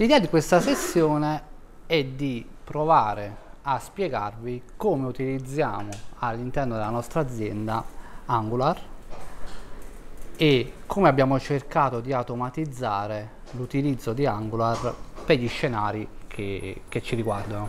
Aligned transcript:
L'idea 0.00 0.18
di 0.18 0.30
questa 0.30 0.60
sessione 0.60 1.42
è 1.84 2.02
di 2.02 2.48
provare 2.64 3.36
a 3.60 3.78
spiegarvi 3.78 4.62
come 4.74 5.06
utilizziamo 5.06 5.90
all'interno 6.20 6.72
della 6.72 6.88
nostra 6.88 7.20
azienda 7.20 7.84
Angular 8.24 8.80
e 10.36 10.72
come 10.86 11.06
abbiamo 11.06 11.38
cercato 11.38 12.00
di 12.00 12.14
automatizzare 12.14 13.28
l'utilizzo 13.50 14.14
di 14.14 14.24
Angular 14.24 14.94
per 15.26 15.36
gli 15.36 15.48
scenari 15.48 16.08
che, 16.26 16.80
che 16.88 17.02
ci 17.02 17.14
riguardano. 17.14 17.68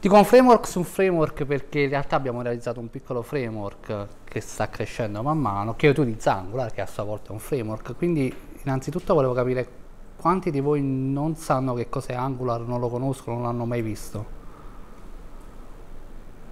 Dico 0.00 0.16
un 0.16 0.24
framework 0.24 0.66
su 0.66 0.80
un 0.80 0.84
framework 0.84 1.44
perché 1.44 1.82
in 1.82 1.90
realtà 1.90 2.16
abbiamo 2.16 2.42
realizzato 2.42 2.80
un 2.80 2.90
piccolo 2.90 3.22
framework 3.22 4.08
che 4.24 4.40
sta 4.40 4.68
crescendo 4.68 5.22
man 5.22 5.38
mano, 5.38 5.76
che 5.76 5.86
utilizza 5.86 6.34
Angular, 6.36 6.72
che 6.72 6.80
a 6.80 6.86
sua 6.86 7.04
volta 7.04 7.28
è 7.28 7.32
un 7.32 7.38
framework, 7.38 7.94
quindi 7.94 8.34
innanzitutto 8.64 9.14
volevo 9.14 9.34
capire 9.34 9.79
quanti 10.20 10.50
di 10.50 10.60
voi 10.60 10.82
non 10.82 11.34
sanno 11.34 11.72
che 11.72 11.88
cos'è 11.88 12.12
Angular, 12.12 12.60
non 12.60 12.78
lo 12.78 12.88
conoscono, 12.88 13.36
non 13.36 13.46
l'hanno 13.46 13.64
mai 13.64 13.80
visto? 13.80 14.38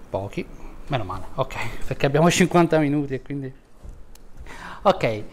Pochi, 0.09 0.47
meno 0.87 1.05
male, 1.05 1.27
ok, 1.35 1.85
perché 1.87 2.07
abbiamo 2.07 2.31
50 2.31 2.79
minuti 2.79 3.13
e 3.13 3.21
quindi... 3.23 3.53
Ok, 4.83 5.25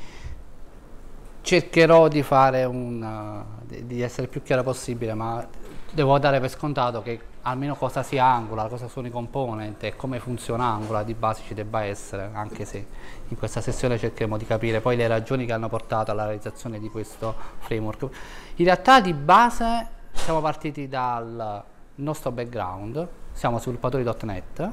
cercherò 1.42 2.10
di 2.10 2.24
fare 2.24 2.66
un... 2.66 3.46
di 3.64 4.02
essere 4.02 4.27
più 4.27 4.44
chiaro 4.44 4.64
possibile, 4.64 5.14
ma 5.14 5.48
devo 5.96 6.20
dare 6.20 6.41
per 6.41 6.49
scontato 6.49 7.01
che 7.01 7.20
almeno 7.43 7.76
cosa 7.76 8.04
sia 8.04 8.26
Angular, 8.26 8.68
cosa 8.68 8.90
sono 8.90 9.07
i 9.07 9.10
component 9.10 9.82
e 9.84 9.96
come 9.96 10.20
funziona 10.20 10.65
Angular 10.65 11.05
di 11.05 11.13
base 11.13 11.43
ci 11.43 11.54
debba 11.54 11.84
essere, 11.84 12.29
anche 12.34 12.65
se 12.65 12.85
in 13.29 13.37
questa 13.37 13.62
sessione 13.62 13.98
cercheremo 13.98 14.37
di 14.37 14.46
capire 14.46 14.82
poi 14.82 14.98
le 14.98 15.07
ragioni 15.07 15.46
che 15.46 15.54
hanno 15.54 15.70
portato 15.70 16.12
alla 16.12 16.26
realizzazione 16.26 16.79
di 16.79 16.90
questo 16.90 17.34
framework. 17.60 18.10
In 18.55 18.65
realtà 18.65 18.99
di 18.99 19.13
base 19.13 19.87
siamo 20.12 20.41
partiti 20.41 20.90
dal 20.90 21.63
nostro 21.96 22.32
background, 22.32 23.07
siamo 23.32 23.57
sviluppatori.NET, 23.57 24.71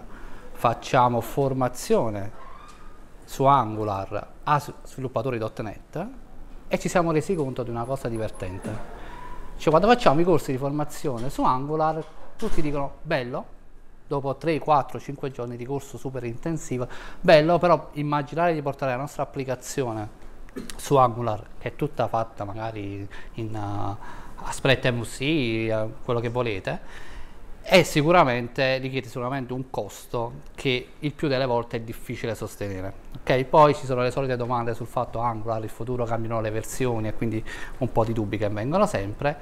facciamo 0.55 1.21
formazione 1.21 2.33
su 3.25 3.45
Angular 3.45 4.29
a 4.43 4.59
sviluppatori.NET 4.59 6.07
e 6.67 6.79
ci 6.81 6.89
siamo 6.89 7.13
resi 7.13 7.37
conto 7.37 7.63
di 7.63 7.71
una 7.71 7.85
cosa 7.85 8.09
divertente 8.09 9.02
cioè 9.63 9.71
quando 9.71 9.87
facciamo 9.87 10.21
i 10.21 10.25
corsi 10.25 10.51
di 10.51 10.59
formazione 10.59 11.31
su 11.31 11.45
Angular, 11.45 12.05
tutti 12.35 12.61
dicono 12.61 12.95
bello, 13.03 13.47
dopo 14.09 14.35
3, 14.35 14.59
4, 14.59 14.99
5 14.99 15.31
giorni 15.31 15.57
di 15.57 15.65
corso 15.65 15.97
super 15.97 16.25
intensivo, 16.25 16.89
bello, 17.21 17.61
però 17.61 17.91
immaginare 17.93 18.55
di 18.55 18.61
portare 18.61 18.91
la 18.91 18.99
nostra 18.99 19.23
applicazione 19.23 20.09
su 20.75 20.97
Angular, 20.97 21.47
che 21.61 21.69
è 21.69 21.77
tutta 21.77 22.09
fatta 22.09 22.43
magari 22.43 23.09
in 23.35 23.55
uh, 23.55 24.43
Aspret 24.43 24.91
MVC, 24.91 25.73
uh, 25.73 25.93
quello 26.03 26.19
che 26.19 26.29
volete, 26.29 26.81
e 27.65 27.85
sicuramente 27.85 28.79
richiede 28.79 29.07
sicuramente 29.07 29.53
un 29.53 29.71
costo 29.71 30.33
che 30.55 30.89
il 30.99 31.13
più 31.13 31.29
delle 31.29 31.47
volte 31.47 31.77
è 31.77 31.81
difficile 31.81 32.35
sostenere. 32.35 32.93
Okay? 33.21 33.45
Poi 33.45 33.75
ci 33.75 33.87
sono 33.87 34.03
le 34.03 34.11
solite 34.11 34.37
domande 34.37 34.75
sul 34.75 34.87
fatto 34.87 35.21
Angular, 35.21 35.63
il 35.63 35.71
futuro 35.71 36.05
cambiano 36.05 36.41
le 36.41 36.51
versioni 36.51 37.09
e 37.09 37.15
quindi 37.15 37.43
un 37.79 37.93
po' 37.93 38.05
di 38.05 38.13
dubbi 38.13 38.37
che 38.37 38.49
vengono 38.49 38.87
sempre. 38.87 39.37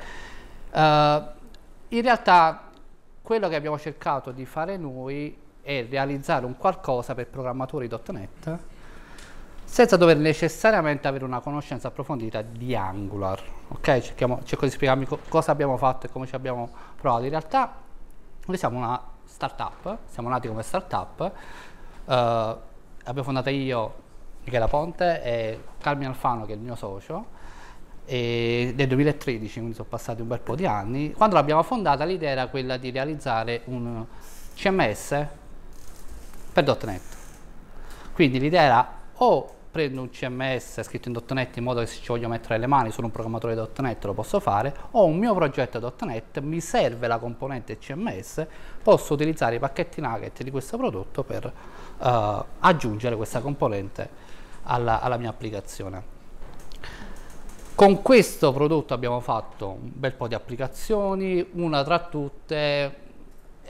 Uh, 0.70 0.78
in 1.88 2.02
realtà 2.02 2.70
quello 3.22 3.48
che 3.48 3.56
abbiamo 3.56 3.78
cercato 3.78 4.32
di 4.32 4.44
fare 4.44 4.76
noi 4.76 5.36
è 5.62 5.86
realizzare 5.88 6.44
un 6.44 6.56
qualcosa 6.56 7.14
per 7.14 7.26
programmatori.NET 7.26 8.58
senza 9.64 9.96
dover 9.96 10.16
necessariamente 10.16 11.06
avere 11.08 11.24
una 11.24 11.40
conoscenza 11.40 11.88
approfondita 11.88 12.42
di 12.42 12.74
Angular. 12.74 13.40
Ok? 13.68 14.00
Cerchiamo, 14.00 14.40
cerco 14.44 14.64
di 14.66 14.70
spiegarmi 14.72 15.06
co 15.06 15.20
cosa 15.28 15.52
abbiamo 15.52 15.76
fatto 15.76 16.06
e 16.06 16.10
come 16.10 16.26
ci 16.26 16.34
abbiamo 16.34 16.68
provato. 17.00 17.22
In 17.22 17.30
realtà 17.30 17.88
noi 18.46 18.56
siamo 18.56 18.78
una 18.78 19.00
startup, 19.24 19.98
siamo 20.06 20.28
nati 20.28 20.48
come 20.48 20.62
startup, 20.62 21.20
uh, 22.04 22.12
abbiamo 22.12 23.22
fondato 23.22 23.50
io, 23.50 23.94
Michela 24.44 24.68
Ponte 24.68 25.22
e 25.22 25.62
Carmine 25.78 26.08
Alfano 26.08 26.46
che 26.46 26.52
è 26.52 26.56
il 26.56 26.60
mio 26.60 26.74
socio, 26.74 27.38
e 28.04 28.72
nel 28.76 28.88
2013, 28.88 29.54
quindi 29.54 29.74
sono 29.74 29.88
passati 29.88 30.20
un 30.20 30.26
bel 30.26 30.40
po' 30.40 30.56
di 30.56 30.66
anni. 30.66 31.12
Quando 31.12 31.36
l'abbiamo 31.36 31.62
fondata 31.62 32.04
l'idea 32.04 32.30
era 32.30 32.48
quella 32.48 32.76
di 32.76 32.90
realizzare 32.90 33.62
un 33.66 34.04
CMS 34.54 35.26
per 36.52 36.78
.NET. 36.84 37.02
Quindi 38.12 38.40
l'idea 38.40 38.62
era 38.62 38.92
o 39.14 39.54
prendo 39.70 40.00
un 40.00 40.10
CMS 40.10 40.82
scritto 40.82 41.08
in 41.08 41.18
.NET 41.28 41.56
in 41.58 41.64
modo 41.64 41.80
che 41.80 41.86
se 41.86 42.00
ci 42.00 42.08
voglio 42.08 42.28
mettere 42.28 42.58
le 42.58 42.66
mani 42.66 42.90
sono 42.90 43.06
un 43.06 43.12
programmatore 43.12 43.54
.NET 43.78 44.04
lo 44.04 44.14
posso 44.14 44.40
fare, 44.40 44.74
o 44.92 45.04
un 45.04 45.18
mio 45.18 45.34
progetto 45.34 45.94
.NET, 46.00 46.40
mi 46.40 46.60
serve 46.60 47.06
la 47.06 47.18
componente 47.18 47.78
CMS, 47.78 48.46
posso 48.82 49.14
utilizzare 49.14 49.56
i 49.56 49.58
pacchetti 49.58 50.00
nugget 50.00 50.42
di 50.42 50.50
questo 50.50 50.76
prodotto 50.76 51.22
per 51.22 51.44
uh, 51.44 52.44
aggiungere 52.58 53.16
questa 53.16 53.40
componente 53.40 54.08
alla, 54.64 55.00
alla 55.00 55.16
mia 55.16 55.30
applicazione. 55.30 56.18
Con 57.74 58.02
questo 58.02 58.52
prodotto 58.52 58.92
abbiamo 58.92 59.20
fatto 59.20 59.68
un 59.70 59.90
bel 59.94 60.12
po' 60.12 60.28
di 60.28 60.34
applicazioni, 60.34 61.46
una 61.52 61.82
tra 61.82 61.98
tutte 62.00 63.08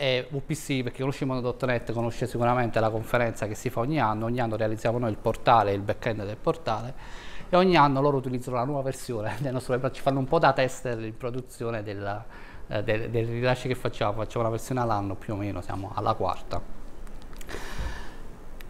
e 0.00 0.26
VPC, 0.30 0.82
perché 0.82 1.00
conosce 1.00 1.26
Mono.net, 1.26 1.92
conosce 1.92 2.26
sicuramente 2.26 2.80
la 2.80 2.88
conferenza 2.88 3.46
che 3.46 3.54
si 3.54 3.68
fa 3.68 3.80
ogni 3.80 4.00
anno, 4.00 4.24
ogni 4.24 4.40
anno 4.40 4.56
realizziamo 4.56 4.96
noi 4.98 5.10
il 5.10 5.18
portale, 5.18 5.74
il 5.74 5.82
back-end 5.82 6.24
del 6.24 6.38
portale 6.38 6.94
e 7.50 7.54
ogni 7.54 7.76
anno 7.76 8.00
loro 8.00 8.16
utilizzano 8.16 8.56
la 8.56 8.64
nuova 8.64 8.80
versione 8.80 9.36
del 9.40 9.52
nostro 9.52 9.74
web, 9.74 9.90
ci 9.90 10.00
fanno 10.00 10.20
un 10.20 10.24
po' 10.24 10.38
da 10.38 10.54
tester 10.54 11.04
in 11.04 11.14
produzione 11.18 11.82
della, 11.82 12.24
eh, 12.68 12.82
del, 12.82 13.10
del 13.10 13.26
rilascio 13.26 13.68
che 13.68 13.74
facciamo, 13.74 14.14
facciamo 14.14 14.44
una 14.46 14.52
versione 14.52 14.80
all'anno 14.80 15.16
più 15.16 15.34
o 15.34 15.36
meno, 15.36 15.60
siamo 15.60 15.92
alla 15.94 16.14
quarta. 16.14 16.62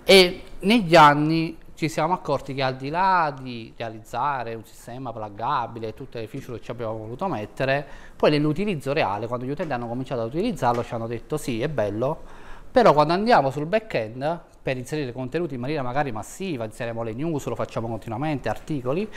E 0.03 0.43
negli 0.59 0.97
anni 0.97 1.57
ci 1.81 1.89
siamo 1.89 2.13
accorti 2.13 2.53
che 2.53 2.63
al 2.63 2.77
di 2.77 2.91
là 2.91 3.35
di 3.41 3.73
realizzare 3.75 4.53
un 4.53 4.67
sistema 4.67 5.15
pluggabile 5.15 5.89
e 5.89 5.95
tutte 5.95 6.21
le 6.21 6.27
feature 6.27 6.59
che 6.59 6.65
ci 6.65 6.71
abbiamo 6.71 6.95
voluto 6.95 7.27
mettere, 7.27 7.87
poi 8.17 8.29
nell'utilizzo 8.33 8.93
reale, 8.93 9.27
quando 9.27 9.47
gli 9.47 9.51
utenti 9.51 9.73
hanno 9.73 9.89
cominciato 9.89 10.21
ad 10.21 10.27
utilizzarlo, 10.27 10.85
ci 10.85 10.93
hanno 10.93 11.07
detto 11.07 11.39
sì, 11.39 11.63
è 11.63 11.69
bello, 11.71 12.23
però 12.71 12.93
quando 12.93 13.15
andiamo 13.15 13.51
sul 13.51 13.65
back-end 13.65 14.41
per 14.63 14.77
inserire 14.77 15.11
contenuti 15.11 15.55
in 15.55 15.61
maniera 15.61 15.81
magari 15.81 16.13
massiva, 16.13 16.67
inseriamo 16.67 17.03
le 17.03 17.15
news, 17.15 17.47
lo 17.47 17.55
facciamo 17.55 17.89
continuamente, 17.89 18.51
articoli, 18.51 19.11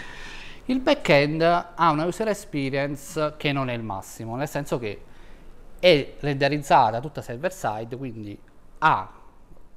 il 0.68 0.80
back-end 0.80 1.41
ha 1.41 1.91
una 1.91 2.06
user 2.06 2.30
experience 2.30 3.34
che 3.35 3.51
non 3.51 3.69
è 3.69 3.74
il 3.74 3.84
massimo, 3.84 4.38
nel 4.38 4.47
senso 4.47 4.80
che 4.80 5.01
è 5.80 6.13
renderizzata 6.18 7.01
tutta 7.01 7.22
server-side, 7.22 7.97
quindi 7.97 8.40
ha 8.78 9.12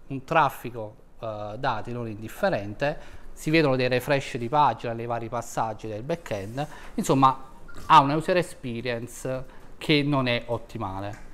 un 0.07 0.23
traffico 0.23 1.05
uh, 1.27 1.57
dati 1.57 1.93
non 1.93 2.09
indifferente, 2.09 2.99
si 3.33 3.51
vedono 3.51 3.77
dei 3.77 3.89
refresh 3.89 4.37
di 4.37 4.49
pagina 4.49 4.93
nei 4.93 5.07
vari 5.07 5.29
passaggi 5.29 5.89
del 5.89 6.03
backend, 6.03 6.67
insomma 6.95 7.39
ha 7.87 8.01
una 8.01 8.17
user 8.17 8.37
experience 8.39 9.45
che 9.79 10.03
non 10.03 10.27
è 10.27 10.45
ottimale. 10.47 11.25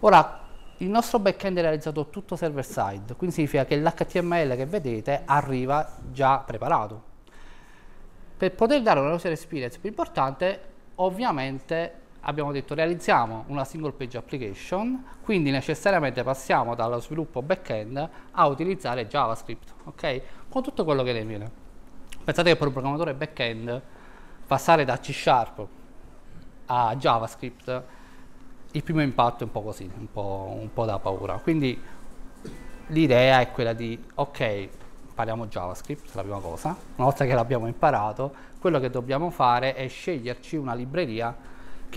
Ora, 0.00 0.40
il 0.78 0.88
nostro 0.88 1.18
backend 1.18 1.58
è 1.58 1.60
realizzato 1.60 2.08
tutto 2.08 2.36
server 2.36 2.64
side, 2.64 3.14
quindi 3.16 3.34
significa 3.34 3.64
che 3.64 3.76
l'HTML 3.76 4.56
che 4.56 4.66
vedete 4.66 5.22
arriva 5.24 5.96
già 6.10 6.38
preparato. 6.38 7.10
Per 8.36 8.52
poter 8.52 8.82
dare 8.82 9.00
una 9.00 9.12
user 9.12 9.32
experience 9.32 9.78
più 9.78 9.88
importante, 9.88 10.60
ovviamente 10.96 12.00
abbiamo 12.22 12.52
detto 12.52 12.74
realizziamo 12.74 13.44
una 13.48 13.64
single 13.64 13.92
page 13.92 14.16
application, 14.16 15.04
quindi 15.22 15.50
necessariamente 15.50 16.22
passiamo 16.22 16.74
dallo 16.74 17.00
sviluppo 17.00 17.42
back-end 17.42 18.08
a 18.32 18.46
utilizzare 18.46 19.06
JavaScript, 19.06 19.74
ok? 19.84 20.22
Con 20.48 20.62
tutto 20.62 20.84
quello 20.84 21.02
che 21.02 21.12
ne 21.12 21.24
viene. 21.24 21.50
Pensate 22.24 22.50
che 22.50 22.56
per 22.56 22.68
un 22.68 22.72
programmatore 22.72 23.14
back-end 23.14 23.82
passare 24.46 24.84
da 24.84 24.98
C 24.98 25.12
Sharp 25.12 25.66
a 26.66 26.94
JavaScript 26.96 27.82
il 28.72 28.82
primo 28.82 29.02
impatto 29.02 29.42
è 29.42 29.46
un 29.46 29.52
po' 29.52 29.62
così, 29.62 29.90
un 29.98 30.10
po', 30.10 30.56
un 30.58 30.72
po 30.72 30.84
da 30.84 30.98
paura. 30.98 31.38
Quindi 31.38 31.80
l'idea 32.88 33.40
è 33.40 33.50
quella 33.50 33.72
di, 33.72 34.00
ok, 34.14 34.68
impariamo 35.08 35.46
JavaScript, 35.46 36.14
la 36.14 36.22
prima 36.22 36.38
cosa, 36.38 36.68
una 36.96 37.06
volta 37.06 37.24
che 37.26 37.34
l'abbiamo 37.34 37.66
imparato, 37.66 38.32
quello 38.60 38.78
che 38.78 38.88
dobbiamo 38.88 39.30
fare 39.30 39.74
è 39.74 39.88
sceglierci 39.88 40.56
una 40.56 40.74
libreria 40.74 41.36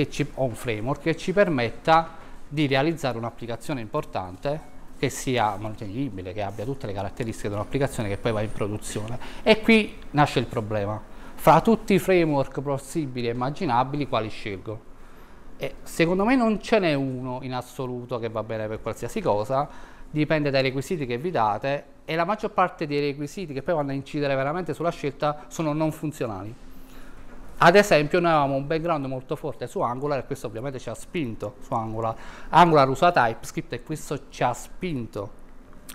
ci, 0.09 0.27
o 0.35 0.43
un 0.43 0.55
framework 0.55 1.01
che 1.01 1.15
ci 1.15 1.33
permetta 1.33 2.09
di 2.47 2.67
realizzare 2.67 3.17
un'applicazione 3.17 3.81
importante 3.81 4.73
che 4.97 5.09
sia 5.09 5.55
mantenibile, 5.57 6.33
che 6.33 6.41
abbia 6.41 6.63
tutte 6.63 6.87
le 6.87 6.93
caratteristiche 6.93 7.49
di 7.49 7.55
un'applicazione 7.55 8.09
che 8.09 8.17
poi 8.17 8.31
va 8.31 8.41
in 8.41 8.51
produzione. 8.51 9.19
E 9.43 9.61
qui 9.61 9.95
nasce 10.11 10.39
il 10.39 10.45
problema. 10.45 11.01
Fra 11.35 11.61
tutti 11.61 11.93
i 11.93 11.99
framework 11.99 12.61
possibili 12.61 13.27
e 13.27 13.31
immaginabili, 13.31 14.07
quali 14.07 14.29
scelgo? 14.29 14.93
E 15.57 15.75
secondo 15.83 16.25
me 16.25 16.35
non 16.35 16.61
ce 16.61 16.79
n'è 16.79 16.93
uno 16.93 17.39
in 17.41 17.53
assoluto 17.53 18.19
che 18.19 18.29
va 18.29 18.43
bene 18.43 18.67
per 18.67 18.81
qualsiasi 18.81 19.21
cosa, 19.21 19.67
dipende 20.09 20.49
dai 20.49 20.61
requisiti 20.61 21.05
che 21.05 21.17
vi 21.17 21.31
date 21.31 21.85
e 22.05 22.15
la 22.15 22.25
maggior 22.25 22.51
parte 22.51 22.87
dei 22.87 22.99
requisiti 22.99 23.53
che 23.53 23.61
poi 23.61 23.75
vanno 23.75 23.91
a 23.91 23.93
incidere 23.93 24.35
veramente 24.35 24.73
sulla 24.73 24.91
scelta 24.91 25.45
sono 25.47 25.73
non 25.73 25.91
funzionali. 25.91 26.53
Ad 27.57 27.75
esempio 27.75 28.19
noi 28.19 28.31
avevamo 28.31 28.55
un 28.55 28.67
background 28.67 29.05
molto 29.05 29.35
forte 29.35 29.67
su 29.67 29.79
Angular 29.79 30.19
e 30.19 30.25
questo 30.25 30.47
ovviamente 30.47 30.79
ci 30.79 30.89
ha 30.89 30.93
spinto 30.93 31.55
su 31.61 31.73
Angular. 31.73 32.15
Angular 32.49 32.89
usa 32.89 33.11
TypeScript 33.11 33.73
e 33.73 33.83
questo 33.83 34.29
ci 34.29 34.43
ha 34.43 34.53
spinto. 34.53 35.43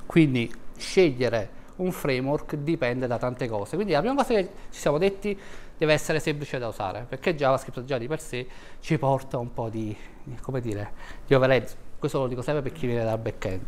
Quindi 0.06 0.52
scegliere 0.76 1.58
un 1.76 1.92
framework 1.92 2.56
dipende 2.56 3.06
da 3.06 3.18
tante 3.18 3.48
cose. 3.48 3.74
Quindi 3.76 3.92
la 3.92 4.00
prima 4.00 4.14
cosa 4.14 4.34
che 4.34 4.50
ci 4.70 4.80
siamo 4.80 4.98
detti 4.98 5.38
deve 5.76 5.92
essere 5.92 6.20
semplice 6.20 6.58
da 6.58 6.68
usare, 6.68 7.06
perché 7.08 7.34
JavaScript 7.34 7.84
già 7.84 7.98
di 7.98 8.06
per 8.06 8.20
sé 8.20 8.46
ci 8.80 8.98
porta 8.98 9.38
un 9.38 9.52
po' 9.52 9.68
di, 9.68 9.96
come 10.42 10.60
dire, 10.60 10.92
di 11.26 11.34
overhead. 11.34 11.74
Questo 11.98 12.18
lo 12.18 12.26
dico 12.26 12.42
sempre 12.42 12.62
per 12.62 12.72
chi 12.72 12.86
viene 12.86 13.04
dal 13.04 13.18
backend. 13.18 13.66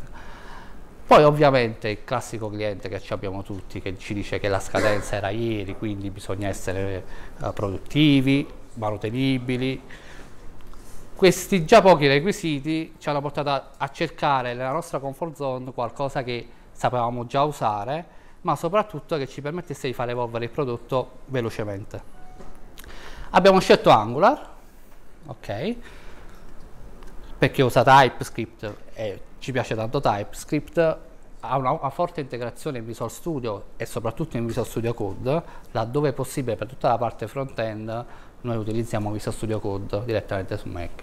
Poi 1.05 1.25
ovviamente 1.25 1.89
il 1.89 2.05
classico 2.05 2.49
cliente 2.49 2.89
che 2.89 3.03
abbiamo 3.13 3.43
tutti 3.43 3.83
che 3.83 3.99
ci 3.99 4.15
dice 4.15 4.39
che 4.39 4.49
la 4.49 4.61
scadenza 4.61 5.17
era 5.17 5.29
ieri, 5.29 5.77
quindi 5.77 6.11
bisogna 6.11 6.49
essere 6.49 7.05
uh, 7.39 7.53
produttivi, 7.53 8.47
manutenibili. 8.75 9.83
Questi 11.15 11.65
già 11.65 11.83
pochi 11.83 12.07
requisiti 12.07 12.95
ci 12.99 13.09
hanno 13.09 13.21
portato 13.21 13.75
a 13.77 13.89
cercare 13.91 14.55
nella 14.55 14.73
nostra 14.73 15.01
comfort 15.01 15.37
zone 15.37 15.73
qualcosa 15.73 16.23
che 16.23 16.49
sapevamo 16.73 17.27
già 17.27 17.43
usare, 17.43 18.07
ma 18.41 18.57
soprattutto 18.57 19.17
che 19.19 19.27
ci 19.29 19.41
permettesse 19.41 19.89
di 19.89 19.93
far 19.93 20.09
evolvere 20.09 20.47
il 20.47 20.51
prodotto 20.51 21.19
velocemente. 21.27 22.03
Abbiamo 23.31 23.61
scelto 23.61 23.91
Angular, 23.91 24.51
ok, 25.27 25.77
perché 27.39 27.63
usa 27.63 27.83
TypeScript 27.85 28.75
e 28.95 29.21
ci 29.43 29.51
piace 29.51 29.75
tanto 29.75 30.01
TypeScript, 30.01 30.99
ha 31.41 31.57
una, 31.57 31.73
una, 31.73 31.91
forte 31.91 32.21
integrazione 32.21 32.79
in 32.79 32.87
Visual 32.87 33.11
Studio 33.11 33.65
e 33.77 33.87
soprattutto 33.87 34.37
in 34.37 34.47
Visual 34.47 34.65
Studio 34.65 34.95
Code, 34.95 35.43
laddove 35.73 36.11
è 36.11 36.13
possibile 36.13 36.55
per 36.55 36.69
tutta 36.69 36.87
la 36.87 36.97
parte 36.97 37.27
front-end 37.27 38.07
noi 38.43 38.57
utilizziamo 38.57 39.11
Visual 39.11 39.35
Studio 39.35 39.59
Code 39.59 40.05
direttamente 40.05 40.57
su 40.57 40.69
Mac. 40.69 41.03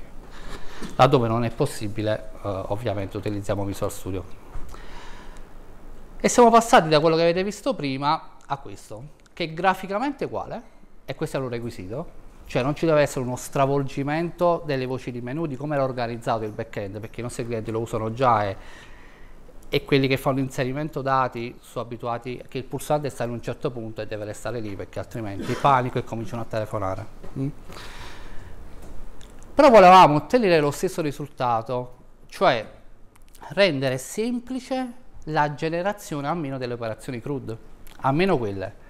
Laddove 0.96 1.28
non 1.28 1.44
è 1.44 1.50
possibile, 1.50 2.32
eh, 2.42 2.48
ovviamente 2.68 3.18
utilizziamo 3.18 3.66
Visual 3.66 3.92
Studio. 3.92 4.24
E 6.18 6.30
siamo 6.30 6.50
passati 6.50 6.88
da 6.88 7.02
quello 7.02 7.18
che 7.18 7.24
avete 7.24 7.44
visto 7.44 7.74
prima 7.76 8.38
a 8.46 8.58
questo, 8.58 9.04
che 9.34 9.44
è 9.44 9.54
graficamente 9.54 10.24
uguale, 10.24 10.62
e 11.04 11.14
questo 11.14 11.36
è 11.36 11.40
un 11.42 11.50
requisito, 11.50 12.08
cioè 12.50 12.64
non 12.64 12.76
ci 12.76 12.88
deve 12.88 13.02
essere 13.02 13.24
uno 13.24 13.36
stravolgimento 13.36 14.64
delle 14.66 14.88
voci 14.88 15.12
di 15.12 15.22
menu, 15.22 15.46
di 15.46 15.56
come 15.56 15.76
era 15.76 15.84
organizzato 15.84 16.46
il 16.46 16.52
backend, 16.52 17.00
perché 17.00 17.20
i 17.20 17.24
nostri 17.24 17.46
clienti 17.46 17.70
lo 17.70 17.80
usano 17.80 18.12
già 18.12 18.44
e, 18.44 18.56
e 19.70 19.86
quelli 19.86 20.08
che 20.08 20.18
fanno 20.18 20.40
inserimento 20.40 21.04
dati 21.04 21.56
sono 21.62 21.86
abituati 21.86 22.42
che 22.48 22.58
il 22.58 22.64
pulsante 22.64 23.12
sta 23.12 23.24
in 23.24 23.30
un 23.30 23.42
certo 23.44 23.70
punto 23.70 24.02
e 24.02 24.08
deve 24.08 24.26
restare 24.26 24.62
lì, 24.62 24.76
perché 24.76 24.98
altrimenti 24.98 25.54
panico 25.54 26.00
e 26.00 26.04
cominciano 26.04 26.42
a 26.42 26.46
telefonare. 26.46 27.06
Mm? 27.38 27.48
Però 29.54 29.70
volevamo 29.70 30.16
ottenere 30.16 30.60
lo 30.60 30.72
stesso 30.72 31.04
risultato, 31.04 31.98
cioè 32.30 32.68
rendere 33.50 34.00
semplice 34.00 34.94
la 35.26 35.54
generazione 35.54 36.28
almeno 36.28 36.58
delle 36.58 36.74
operazioni 36.74 37.22
CRUD, 37.22 37.56
almeno 37.98 38.40
quelle. 38.40 38.88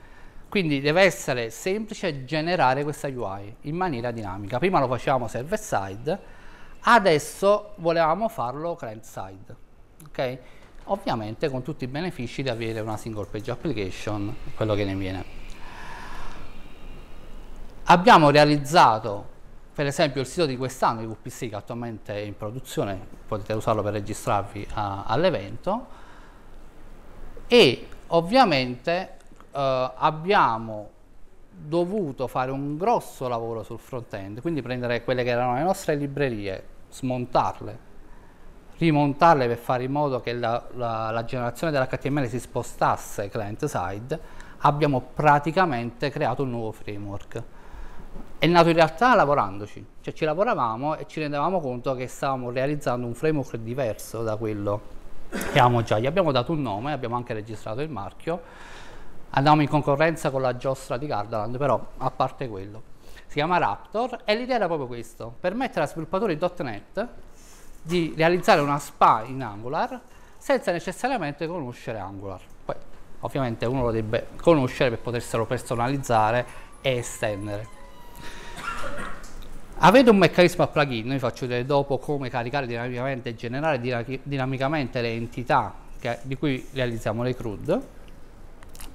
Quindi 0.50 0.82
deve 0.82 1.04
essere 1.04 1.52
semplice 1.52 2.26
generare 2.26 2.84
questa 2.84 3.08
UI 3.08 3.56
in 3.62 3.76
maniera 3.76 4.10
dinamica. 4.10 4.58
Prima 4.58 4.80
lo 4.80 4.88
facevamo 4.88 5.28
server 5.28 5.60
side, 5.60 6.20
adesso 6.82 7.74
volevamo 7.76 8.28
farlo 8.30 8.76
client 8.76 9.04
side. 9.04 9.56
Okay? 10.08 10.40
Ovviamente 10.86 11.50
con 11.50 11.62
tutti 11.62 11.84
i 11.84 11.88
benefici 11.88 12.42
di 12.42 12.50
avere 12.50 12.80
una 12.80 12.98
single 12.98 13.28
page 13.28 13.52
application, 13.52 14.36
quello 14.56 14.74
che 14.74 14.86
ne 14.86 14.96
viene. 14.96 15.24
Abbiamo 17.84 18.32
realizzato 18.32 19.38
per 19.80 19.88
esempio 19.88 20.20
il 20.20 20.28
sito 20.28 20.46
di 20.46 20.58
quest'anno 20.58 21.00
di 21.00 21.06
VPC 21.06 21.48
che 21.48 21.56
attualmente 21.56 22.14
è 22.14 22.18
in 22.18 22.36
produzione, 22.36 23.00
potete 23.26 23.54
usarlo 23.54 23.82
per 23.82 23.94
registrarvi 23.94 24.68
all'evento 24.74 25.88
e 27.48 27.88
ovviamente 28.08 29.19
eh, 29.52 29.92
abbiamo 29.96 30.90
dovuto 31.52 32.28
fare 32.28 32.52
un 32.52 32.78
grosso 32.78 33.28
lavoro 33.28 33.64
sul 33.64 33.80
front-end, 33.80 34.42
quindi 34.42 34.62
prendere 34.62 35.04
quelle 35.04 35.24
che 35.24 35.30
erano 35.30 35.56
le 35.56 35.64
nostre 35.64 35.96
librerie, 35.96 36.64
smontarle, 36.90 37.88
rimontarle 38.78 39.48
per 39.48 39.58
fare 39.58 39.84
in 39.84 39.92
modo 39.92 40.22
che 40.22 40.34
la, 40.34 40.64
la, 40.76 41.12
la 41.12 41.26
generazione 41.26 41.72
dell'HTML 41.72 42.28
si 42.28 42.40
spostasse 42.40 43.30
client-side, 43.30 44.20
abbiamo 44.60 45.02
praticamente 45.14 46.10
creato 46.10 46.44
un 46.44 46.52
nuovo 46.52 46.72
framework. 46.72 47.44
È 48.40 48.48
nato 48.48 48.70
in 48.70 48.76
realtà 48.76 49.16
lavorandoci, 49.16 49.86
cioè 50.00 50.14
ci 50.14 50.24
lavoravamo 50.24 50.96
e 50.96 51.06
ci 51.08 51.20
rendevamo 51.20 51.60
conto 51.60 51.94
che 51.94 52.08
stavamo 52.08 52.52
realizzando 52.52 53.06
un 53.06 53.14
framework 53.14 53.58
diverso 53.58 54.24
da 54.24 54.38
quello 54.38 54.98
abbiamo 55.32 55.84
già, 55.84 56.00
gli 56.00 56.06
abbiamo 56.06 56.32
dato 56.32 56.52
un 56.52 56.62
nome, 56.62 56.92
abbiamo 56.92 57.16
anche 57.16 57.34
registrato 57.34 57.82
il 57.82 57.90
marchio, 57.90 58.42
andiamo 59.32 59.62
in 59.62 59.68
concorrenza 59.68 60.30
con 60.32 60.42
la 60.42 60.56
giostra 60.58 60.98
di 60.98 61.08
Gardaland, 61.08 61.58
però 61.58 61.80
a 61.98 62.12
parte 62.12 62.48
quello. 62.48 62.82
Si 63.28 63.36
chiama 63.36 63.58
Raptor 63.58 64.22
e 64.26 64.36
l'idea 64.36 64.56
era 64.56 64.66
proprio 64.66 64.88
questo, 64.88 65.36
permettere 65.40 65.82
ai 65.82 65.88
sviluppatori 65.88 66.38
.NET 66.58 67.08
di 67.82 68.14
realizzare 68.16 68.62
una 68.62 68.80
SPA 68.80 69.24
in 69.26 69.44
Angular 69.44 70.00
senza 70.38 70.72
necessariamente 70.72 71.46
conoscere 71.48 72.00
Angular. 72.00 72.42
Poi 72.66 72.76
ovviamente 73.20 73.66
uno 73.66 73.84
lo 73.84 73.92
deve 73.92 74.30
conoscere 74.42 74.90
per 74.90 75.00
poterselo 75.00 75.46
personalizzare 75.46 76.46
e 76.82 76.98
estendere. 76.98 77.78
Avete 79.82 80.10
un 80.10 80.18
meccanismo 80.18 80.64
a 80.64 80.68
plugin, 80.68 81.08
vi 81.08 81.20
faccio 81.20 81.46
vedere 81.46 81.66
dopo 81.66 82.00
come 82.00 82.30
caricare 82.30 82.66
dinamicamente 82.68 83.30
e 83.30 83.36
generare 83.36 83.80
dinamicamente 84.24 85.02
le 85.02 85.14
entità 85.14 85.74
che, 86.00 86.20
di 86.24 86.36
cui 86.36 86.68
realizziamo 86.74 87.24
le 87.24 87.36
CRUD. 87.36 87.82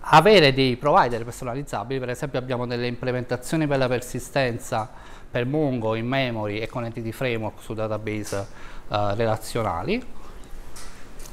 Avere 0.07 0.53
dei 0.53 0.77
provider 0.77 1.25
personalizzabili, 1.25 1.99
per 1.99 2.11
esempio 2.11 2.39
abbiamo 2.39 2.67
delle 2.67 2.87
implementazioni 2.87 3.67
per 3.67 3.79
la 3.79 3.89
persistenza 3.89 4.91
per 5.31 5.47
Mongo 5.47 5.95
in 5.95 6.07
memory 6.07 6.59
e 6.59 6.69
con 6.69 6.85
entity 6.85 7.11
framework 7.11 7.61
su 7.61 7.75
database 7.75 8.47
uh, 8.89 9.15
relazionali. 9.15 10.05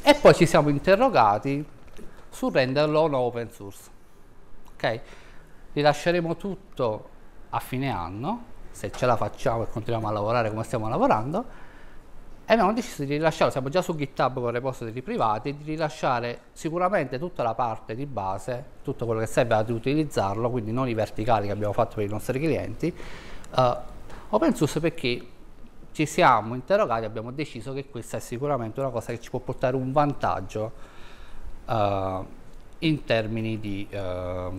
E 0.03 0.15
poi 0.15 0.33
ci 0.33 0.45
siamo 0.45 0.69
interrogati 0.69 1.63
su 2.29 2.49
renderlo 2.49 3.07
no 3.07 3.17
open 3.17 3.51
source. 3.51 3.89
Ok? 4.73 4.99
Rilasceremo 5.73 6.35
tutto 6.37 7.09
a 7.49 7.59
fine 7.59 7.91
anno 7.91 8.45
se 8.71 8.91
ce 8.91 9.05
la 9.05 9.17
facciamo 9.17 9.63
e 9.63 9.67
continuiamo 9.69 10.07
a 10.07 10.11
lavorare 10.11 10.49
come 10.49 10.63
stiamo 10.63 10.87
lavorando, 10.87 11.45
e 12.51 12.55
abbiamo 12.55 12.73
deciso 12.73 13.05
di 13.05 13.13
rilasciare, 13.13 13.49
siamo 13.49 13.69
già 13.69 13.81
su 13.81 13.95
GitHub 13.95 14.33
con 14.33 14.51
repository 14.51 15.01
privati, 15.01 15.55
di 15.55 15.63
rilasciare 15.63 16.39
sicuramente 16.51 17.17
tutta 17.17 17.43
la 17.43 17.53
parte 17.53 17.95
di 17.95 18.05
base, 18.05 18.61
tutto 18.83 19.05
quello 19.05 19.21
che 19.21 19.25
serve 19.25 19.53
ad 19.53 19.69
utilizzarlo, 19.69 20.49
quindi 20.49 20.73
non 20.73 20.89
i 20.89 20.93
verticali 20.93 21.45
che 21.45 21.53
abbiamo 21.53 21.71
fatto 21.71 21.95
per 21.95 22.03
i 22.03 22.09
nostri 22.09 22.41
clienti, 22.41 22.93
uh, 23.55 23.75
open 24.31 24.53
source 24.53 24.81
perché 24.81 25.25
ci 25.93 26.05
siamo 26.05 26.53
interrogati 26.53 27.05
abbiamo 27.05 27.31
deciso 27.31 27.71
che 27.71 27.87
questa 27.89 28.17
è 28.17 28.19
sicuramente 28.19 28.81
una 28.81 28.89
cosa 28.89 29.13
che 29.13 29.21
ci 29.21 29.29
può 29.29 29.39
portare 29.39 29.77
un 29.77 29.93
vantaggio 29.93 30.71
uh, 31.67 32.25
in 32.79 33.03
termini 33.05 33.61
di, 33.61 33.87
eh, 33.89 34.49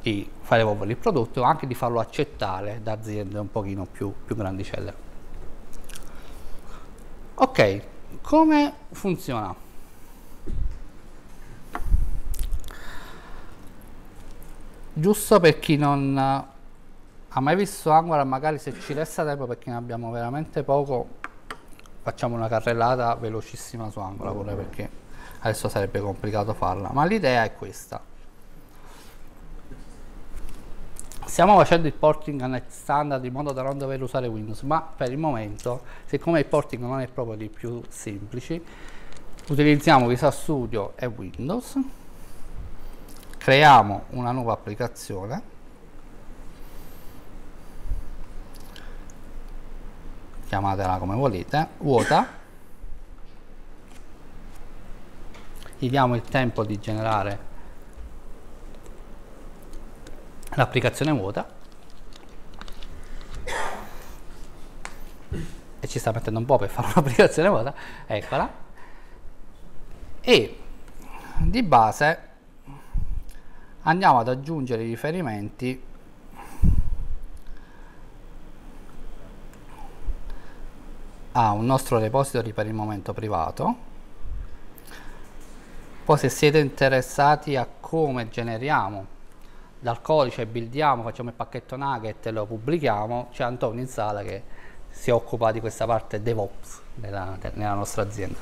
di 0.00 0.28
fare 0.40 0.62
evolvere 0.62 0.90
il 0.90 0.96
prodotto 0.96 1.42
ma 1.42 1.50
anche 1.50 1.68
di 1.68 1.74
farlo 1.74 2.00
accettare 2.00 2.80
da 2.82 2.92
aziende 2.92 3.38
un 3.38 3.48
pochino 3.48 3.86
più, 3.86 4.12
più 4.24 4.34
grandicelle. 4.34 5.07
Ok, 7.40 7.82
come 8.20 8.72
funziona? 8.90 9.54
Giusto 14.92 15.38
per 15.38 15.60
chi 15.60 15.76
non 15.76 16.18
ha 16.18 17.40
mai 17.40 17.54
visto 17.54 17.90
Angular, 17.90 18.24
magari 18.24 18.58
se 18.58 18.76
ci 18.80 18.92
resta 18.92 19.24
tempo 19.24 19.46
perché 19.46 19.70
ne 19.70 19.76
abbiamo 19.76 20.10
veramente 20.10 20.64
poco, 20.64 21.06
facciamo 22.02 22.34
una 22.34 22.48
carrellata 22.48 23.14
velocissima 23.14 23.88
su 23.88 24.00
Angular 24.00 24.32
pure 24.32 24.54
perché 24.54 24.90
adesso 25.38 25.68
sarebbe 25.68 26.00
complicato 26.00 26.54
farla 26.54 26.90
ma 26.92 27.04
l'idea 27.04 27.44
è 27.44 27.54
questa 27.54 28.02
stiamo 31.28 31.56
facendo 31.56 31.86
il 31.86 31.92
porting 31.92 32.40
a 32.40 32.46
net 32.46 32.70
standard 32.70 33.24
in 33.24 33.32
modo 33.32 33.52
da 33.52 33.62
non 33.62 33.78
dover 33.78 34.02
usare 34.02 34.26
Windows 34.26 34.62
ma 34.62 34.80
per 34.80 35.10
il 35.10 35.18
momento 35.18 35.82
siccome 36.06 36.40
il 36.40 36.46
porting 36.46 36.82
non 36.82 37.00
è 37.00 37.06
proprio 37.06 37.36
dei 37.36 37.48
più 37.48 37.82
semplici 37.88 38.62
utilizziamo 39.48 40.06
Visual 40.06 40.32
Studio 40.32 40.92
e 40.96 41.06
Windows 41.06 41.78
creiamo 43.36 44.04
una 44.10 44.32
nuova 44.32 44.54
applicazione 44.54 45.56
chiamatela 50.48 50.96
come 50.96 51.14
volete 51.14 51.68
vuota. 51.78 52.26
Gli 55.78 55.88
diamo 55.88 56.16
il 56.16 56.22
tempo 56.22 56.64
di 56.64 56.80
generare 56.80 57.47
l'applicazione 60.58 61.12
vuota. 61.12 61.48
E 65.80 65.86
ci 65.86 65.98
sta 65.98 66.12
mettendo 66.12 66.40
un 66.40 66.44
po' 66.44 66.58
per 66.58 66.68
fare 66.68 66.88
un'applicazione 66.94 67.48
vuota. 67.48 67.74
Eccola. 68.06 68.66
E 70.20 70.58
di 71.38 71.62
base 71.62 72.26
andiamo 73.82 74.18
ad 74.18 74.28
aggiungere 74.28 74.82
i 74.82 74.88
riferimenti 74.88 75.82
a 81.32 81.52
un 81.52 81.64
nostro 81.64 81.98
repository 81.98 82.52
per 82.52 82.66
il 82.66 82.74
momento 82.74 83.12
privato. 83.12 83.86
Poi 86.04 86.18
se 86.18 86.28
siete 86.28 86.58
interessati 86.58 87.54
a 87.54 87.66
come 87.78 88.28
generiamo 88.28 89.16
dal 89.80 90.00
codice 90.00 90.46
buildiamo, 90.46 91.02
facciamo 91.02 91.28
il 91.28 91.34
pacchetto 91.34 91.76
nugget 91.76 92.26
e 92.26 92.30
lo 92.30 92.46
pubblichiamo, 92.46 93.28
c'è 93.32 93.44
Antonio 93.44 93.80
in 93.80 93.88
sala 93.88 94.22
che 94.22 94.42
si 94.90 95.10
occupa 95.10 95.52
di 95.52 95.60
questa 95.60 95.86
parte 95.86 96.22
DevOps 96.22 96.80
nella, 96.96 97.36
nella 97.54 97.74
nostra 97.74 98.02
azienda. 98.02 98.38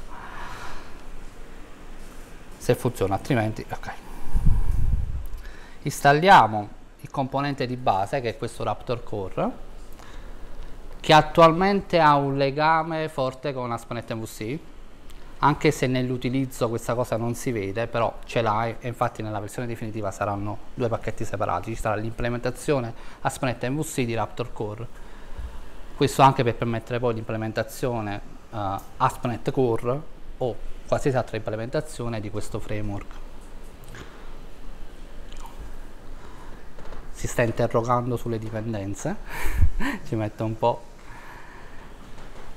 Se 2.57 2.75
funziona, 2.75 3.15
altrimenti 3.15 3.65
ok. 3.69 3.93
Installiamo 5.83 6.69
il 7.01 7.11
componente 7.11 7.67
di 7.67 7.77
base 7.77 8.21
che 8.21 8.31
è 8.31 8.37
questo 8.37 8.65
Raptor 8.65 9.05
Core 9.05 9.65
che 10.99 11.13
attualmente 11.13 12.01
ha 12.01 12.17
un 12.17 12.37
legame 12.37 13.09
forte 13.09 13.53
con 13.53 13.71
ASP.NET 13.71 14.13
MVC 14.13 14.59
anche 15.39 15.71
se 15.71 15.87
nell'utilizzo 15.87 16.69
questa 16.69 16.95
cosa 16.95 17.17
non 17.17 17.35
si 17.35 17.53
vede, 17.53 17.87
però 17.87 18.19
ce 18.25 18.41
l'ha 18.41 18.67
e 18.67 18.89
infatti 18.89 19.23
nella 19.23 19.41
versione 19.41 19.69
definitiva 19.69 20.11
saranno 20.11 20.59
due 20.75 20.89
pacchetti 20.89 21.25
separati, 21.25 21.75
ci 21.75 21.81
sarà 21.81 21.97
l'implementazione 21.97 22.95
ASP.NET 23.21 23.69
MVC 23.69 24.01
di 24.03 24.15
Raptor 24.15 24.53
Core, 24.53 24.87
questo 25.97 26.23
anche 26.23 26.43
per 26.43 26.55
permettere 26.55 26.99
poi 26.99 27.15
l'implementazione 27.15 28.21
uh, 28.51 28.57
ASP.NET 28.97 29.51
Core 29.51 30.01
o 30.39 30.57
qualsiasi 30.87 31.17
altra 31.17 31.37
implementazione 31.37 32.21
di 32.21 32.31
questo 32.31 32.59
framework. 32.59 33.15
Si 37.11 37.27
sta 37.27 37.43
interrogando 37.43 38.17
sulle 38.17 38.39
dipendenze, 38.39 39.17
ci 40.07 40.15
mette 40.15 40.43
un 40.43 40.57
po'. 40.57 40.95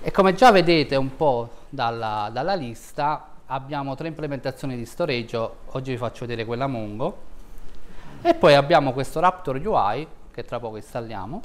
E 0.02 0.12
come 0.12 0.34
già 0.34 0.50
vedete 0.52 0.96
un 0.96 1.18
po' 1.18 1.50
dalla, 1.68 2.30
dalla 2.32 2.54
lista 2.54 3.32
abbiamo 3.48 3.96
tre 3.96 4.08
implementazioni 4.08 4.78
di 4.78 4.86
storage, 4.86 5.38
oggi 5.66 5.92
vi 5.92 5.98
faccio 5.98 6.22
vedere 6.22 6.46
quella 6.46 6.68
Mongo, 6.68 7.18
e 8.22 8.34
poi 8.34 8.54
abbiamo 8.54 8.94
questo 8.94 9.20
Raptor 9.20 9.58
UI, 9.58 10.08
che 10.32 10.46
tra 10.46 10.58
poco 10.58 10.78
installiamo, 10.78 11.42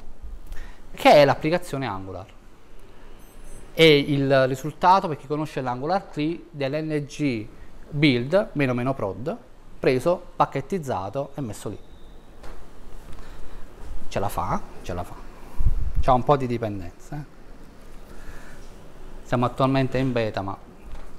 che 0.93 1.11
è 1.11 1.25
l'applicazione 1.25 1.85
Angular. 1.85 2.25
E 3.73 3.97
il 3.97 4.47
risultato, 4.47 5.09
per 5.09 5.17
chi 5.17 5.27
conosce 5.27 5.59
l'Angular 5.59 6.03
tree, 6.03 6.45
dell'ng 6.49 7.47
build 7.89 8.49
meno 8.53 8.73
meno 8.73 8.93
prod, 8.93 9.37
preso, 9.77 10.27
pacchettizzato 10.33 11.31
e 11.35 11.41
messo 11.41 11.67
lì. 11.67 11.79
Ce 14.07 14.19
la 14.19 14.29
fa, 14.29 14.61
ce 14.81 14.93
la 14.93 15.03
fa. 15.03 15.15
C'ha 15.99 16.13
un 16.13 16.23
po' 16.23 16.37
di 16.37 16.47
dipendenza. 16.47 17.17
Eh? 17.17 17.34
Siamo 19.25 19.45
attualmente 19.45 19.97
in 19.97 20.11
beta 20.11 20.41
ma 20.41 20.55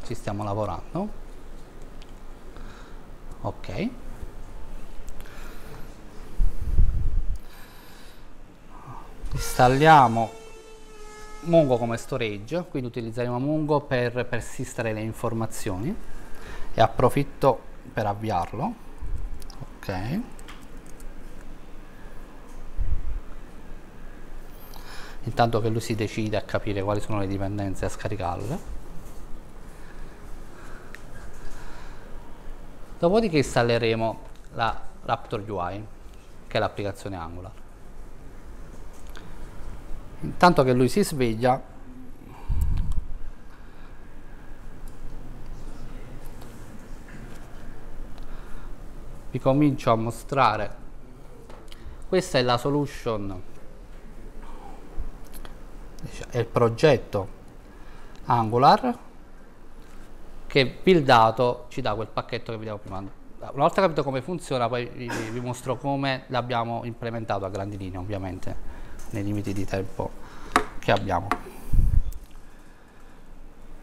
ci 0.05 0.15
stiamo 0.15 0.45
lavorando. 0.45 1.09
Ok. 3.41 3.89
Installiamo 9.33 10.31
Mongo 11.41 11.77
come 11.79 11.97
storage, 11.97 12.65
quindi 12.71 12.89
utilizzeremo 12.89 13.41
Mongo 13.41 13.81
per 13.81 14.25
persistere 14.27 14.93
le 14.93 15.01
informazioni 15.01 15.95
e 16.75 16.81
approfitto 16.81 17.61
per 17.93 18.07
avviarlo. 18.07 18.75
Ok. 19.79 20.21
Intanto 25.27 25.61
che 25.61 25.69
lui 25.69 25.81
si 25.81 25.95
decide 25.95 26.37
a 26.37 26.43
capire 26.43 26.83
quali 26.83 27.01
sono 27.01 27.19
le 27.19 27.27
dipendenze 27.27 27.85
e 27.85 27.89
a 27.89 27.91
scaricarle. 27.91 28.59
Dopodiché 32.99 33.39
installeremo 33.39 34.21
la 34.55 34.81
Raptor 35.03 35.45
UI 35.49 35.87
che 36.47 36.57
è 36.57 36.61
l'applicazione 36.61 37.17
Angular. 37.17 37.53
Intanto 40.21 40.63
che 40.63 40.73
lui 40.73 40.89
si 40.89 41.03
sveglia 41.03 41.61
vi 49.31 49.41
comincio 49.41 49.91
a 49.91 49.97
mostrare. 49.97 50.85
Questa 52.09 52.39
è 52.39 52.43
la 52.43 52.57
solution 52.57 53.55
è 56.31 56.39
il 56.39 56.47
progetto 56.47 57.29
Angular 58.27 58.99
che 60.47 60.79
buildato 60.83 61.67
ci 61.69 61.81
dà 61.81 61.95
quel 61.95 62.09
pacchetto 62.09 62.53
che 62.53 62.59
vediamo 62.59 62.79
prima. 62.79 62.99
Una 62.99 63.51
volta 63.53 63.81
capito 63.83 64.03
come 64.03 64.23
funziona 64.23 64.69
poi 64.69 64.87
vi, 64.87 65.41
mostro 65.41 65.77
come 65.77 66.25
l'abbiamo 66.29 66.85
implementato 66.85 67.45
a 67.45 67.51
grandi 67.51 67.77
linee 67.77 67.99
ovviamente 67.99 68.57
nei 69.11 69.23
limiti 69.23 69.53
di 69.53 69.65
tempo 69.65 70.11
che 70.79 70.93
abbiamo. 70.93 71.29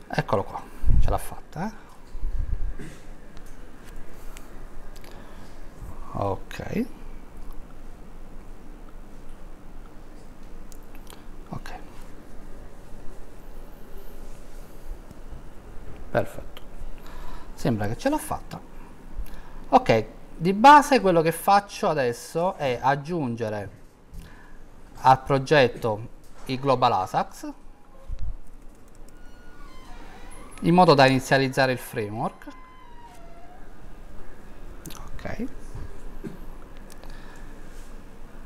Eccolo 0.07 0.43
qua, 0.43 0.61
ce 0.99 1.09
l'ha 1.09 1.17
fatta. 1.17 1.67
Eh? 1.67 1.81
Ok. 6.13 6.85
Perfetto. 16.13 16.61
Sembra 17.55 17.87
che 17.87 17.97
ce 17.97 18.09
l'ha 18.09 18.17
fatta. 18.17 18.59
Ok 19.69 20.05
di 20.35 20.53
base 20.53 20.99
quello 20.99 21.21
che 21.21 21.31
faccio 21.31 21.87
adesso 21.87 22.55
è 22.55 22.79
aggiungere 22.81 23.69
al 25.01 25.21
progetto 25.21 26.09
i 26.45 26.59
global 26.59 26.91
ASAX 26.91 27.53
in 30.61 30.73
modo 30.73 30.93
da 30.93 31.05
inizializzare 31.05 31.71
il 31.73 31.77
framework. 31.77 32.47
Ok. 35.13 35.45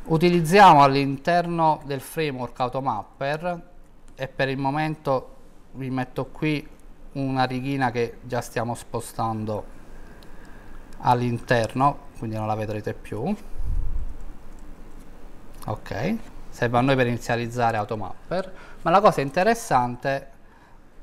Utilizziamo 0.03 0.83
all'interno 0.83 1.81
del 1.86 2.01
framework 2.01 2.59
automapper 2.59 3.69
e 4.15 4.27
per 4.27 4.50
il 4.50 4.57
momento 4.57 5.36
vi 5.74 5.89
metto 5.89 6.25
qui 6.25 6.67
una 7.17 7.45
righina 7.45 7.91
che 7.91 8.17
già 8.21 8.41
stiamo 8.41 8.75
spostando 8.75 9.75
all'interno 11.00 12.05
quindi 12.17 12.36
non 12.36 12.47
la 12.47 12.55
vedrete 12.55 12.93
più. 12.93 13.36
Ok 15.65 16.15
serve 16.50 16.77
a 16.77 16.81
noi 16.81 16.95
per 16.95 17.07
inizializzare 17.07 17.77
automapper 17.77 18.53
ma 18.81 18.89
la 18.89 19.01
cosa 19.01 19.21
interessante 19.21 20.31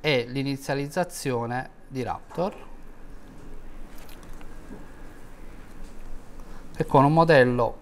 è 0.01 0.27
l'inizializzazione 0.27 1.71
di 1.89 2.03
Raptor. 2.03 2.55
Che 6.77 6.87
con 6.87 7.05
un 7.05 7.13
modello 7.13 7.79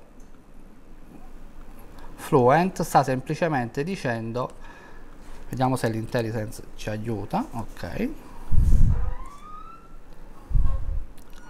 fluent 2.14 2.82
sta 2.82 3.02
semplicemente 3.02 3.82
dicendo 3.82 4.50
vediamo 5.52 5.76
se 5.76 5.90
l'intelligence 5.90 6.62
ci 6.76 6.88
aiuta. 6.88 7.46
Ok. 7.50 8.08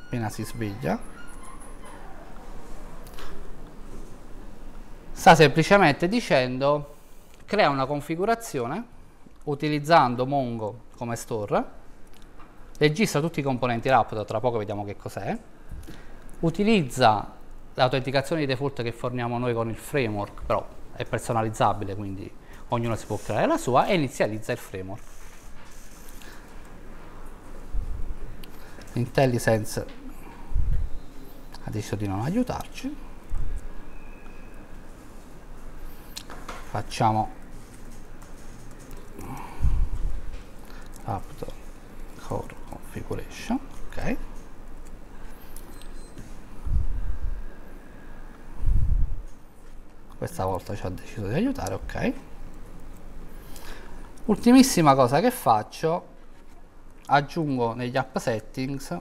Appena 0.06 0.28
si 0.28 0.42
sveglia. 0.42 0.98
Sta 5.12 5.36
semplicemente 5.36 6.08
dicendo 6.08 6.94
crea 7.44 7.70
una 7.70 7.86
configurazione 7.86 8.84
utilizzando 9.44 10.26
Mongo 10.26 10.86
come 10.96 11.14
store. 11.14 11.80
Registra 12.78 13.20
tutti 13.20 13.38
i 13.38 13.42
componenti 13.44 13.88
Raptor 13.88 14.24
tra 14.24 14.40
poco 14.40 14.58
vediamo 14.58 14.84
che 14.84 14.96
cos'è. 14.96 15.38
Utilizza 16.40 17.34
l'autenticazione 17.74 18.40
di 18.40 18.48
default 18.48 18.82
che 18.82 18.90
forniamo 18.90 19.38
noi 19.38 19.54
con 19.54 19.68
il 19.68 19.76
framework 19.76 20.42
però 20.44 20.66
è 20.94 21.04
personalizzabile 21.04 21.94
quindi 21.94 22.30
ognuno 22.72 22.96
si 22.96 23.06
può 23.06 23.16
creare 23.16 23.46
la 23.46 23.58
sua 23.58 23.86
e 23.86 23.94
inizializza 23.94 24.52
il 24.52 24.58
framework. 24.58 25.02
IntelliSense 28.94 29.86
ha 31.64 31.70
deciso 31.70 31.96
di 31.96 32.06
non 32.06 32.20
aiutarci. 32.20 33.10
Facciamo 36.70 37.40
Raptor 41.04 41.52
core 42.22 42.54
configuration 42.68 43.58
ok 43.88 44.16
questa 50.16 50.44
volta 50.44 50.74
ci 50.74 50.86
ha 50.86 50.88
deciso 50.88 51.26
di 51.26 51.34
aiutare 51.34 51.74
ok 51.74 52.31
ultimissima 54.26 54.94
cosa 54.94 55.20
che 55.20 55.30
faccio 55.30 56.06
aggiungo 57.06 57.74
negli 57.74 57.96
app 57.96 58.16
settings 58.18 58.98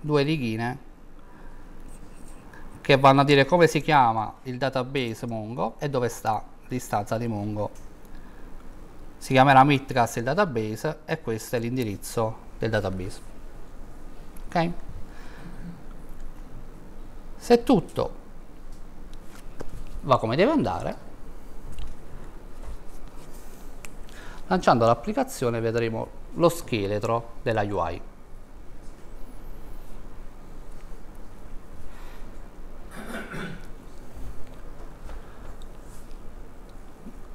due 0.00 0.22
righine 0.22 0.90
che 2.80 2.96
vanno 2.96 3.20
a 3.20 3.24
dire 3.24 3.44
come 3.44 3.66
si 3.66 3.80
chiama 3.80 4.34
il 4.44 4.58
database 4.58 5.26
Mongo 5.26 5.76
e 5.78 5.88
dove 5.88 6.08
sta 6.08 6.42
l'istanza 6.66 7.16
di 7.16 7.28
Mongo. 7.28 7.70
Si 9.18 9.32
chiamerà 9.32 9.62
Mitcast 9.62 10.16
il 10.16 10.24
database 10.24 11.00
e 11.04 11.20
questo 11.20 11.54
è 11.54 11.58
l'indirizzo 11.60 12.36
del 12.58 12.70
database. 12.70 13.20
Ok? 14.46 14.70
Se 17.36 17.62
tutto 17.62 18.14
va 20.00 20.18
come 20.18 20.34
deve 20.34 20.50
andare, 20.50 20.96
lanciando 24.52 24.84
l'applicazione 24.84 25.60
vedremo 25.60 26.08
lo 26.34 26.50
scheletro 26.50 27.36
della 27.40 27.62
UI. 27.62 28.00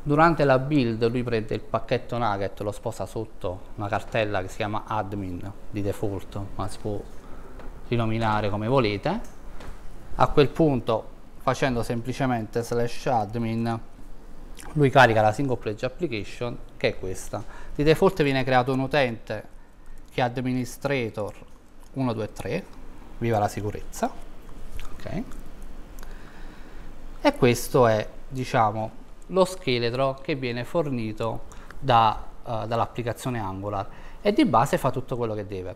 Durante 0.04 0.44
la 0.44 0.60
build 0.60 1.10
lui 1.10 1.24
prende 1.24 1.56
il 1.56 1.62
pacchetto 1.62 2.20
nugget, 2.20 2.60
lo 2.62 2.72
sposa 2.72 3.08
sotto 3.08 3.62
una 3.76 3.88
cartella 3.88 4.42
che 4.42 4.48
si 4.48 4.58
chiama 4.58 4.84
admin 4.86 5.52
di 5.72 5.82
default, 5.82 6.40
ma 6.56 6.68
si 6.68 6.78
può 6.78 7.02
rinominare 7.88 8.52
come 8.52 8.68
volete. 8.68 9.20
A 10.16 10.28
quel 10.28 10.50
punto, 10.50 11.10
facendo 11.40 11.82
semplicemente 11.82 12.62
slash 12.62 13.08
admin, 13.08 13.80
lui 14.74 14.90
carica 14.90 15.22
la 15.22 15.32
single 15.32 15.58
page 15.58 15.86
application 15.86 16.58
che 16.78 16.90
è 16.90 17.00
questa. 17.00 17.44
Di 17.76 17.84
default 17.84 18.24
viene 18.24 18.44
creato 18.44 18.74
un 18.74 18.80
utente 18.80 19.56
che 20.12 20.22
è 20.22 20.24
administrator 20.24 21.34
123, 21.94 22.66
viva 23.18 23.40
la 23.40 23.48
sicurezza. 23.48 24.12
Ok. 24.94 25.24
E 27.22 27.34
questo 27.36 27.88
è, 27.88 28.08
diciamo, 28.28 28.92
lo 29.28 29.46
scheletro 29.46 30.20
che 30.22 30.36
viene 30.36 30.64
fornito 30.64 31.46
da, 31.80 32.24
uh, 32.44 32.66
dall'applicazione 32.66 33.40
Angular 33.40 33.88
e 34.22 34.34
di 34.34 34.46
base 34.46 34.78
fa 34.78 34.92
tutto 34.92 35.18
quello 35.18 35.34
che 35.34 35.46
deve. 35.46 35.76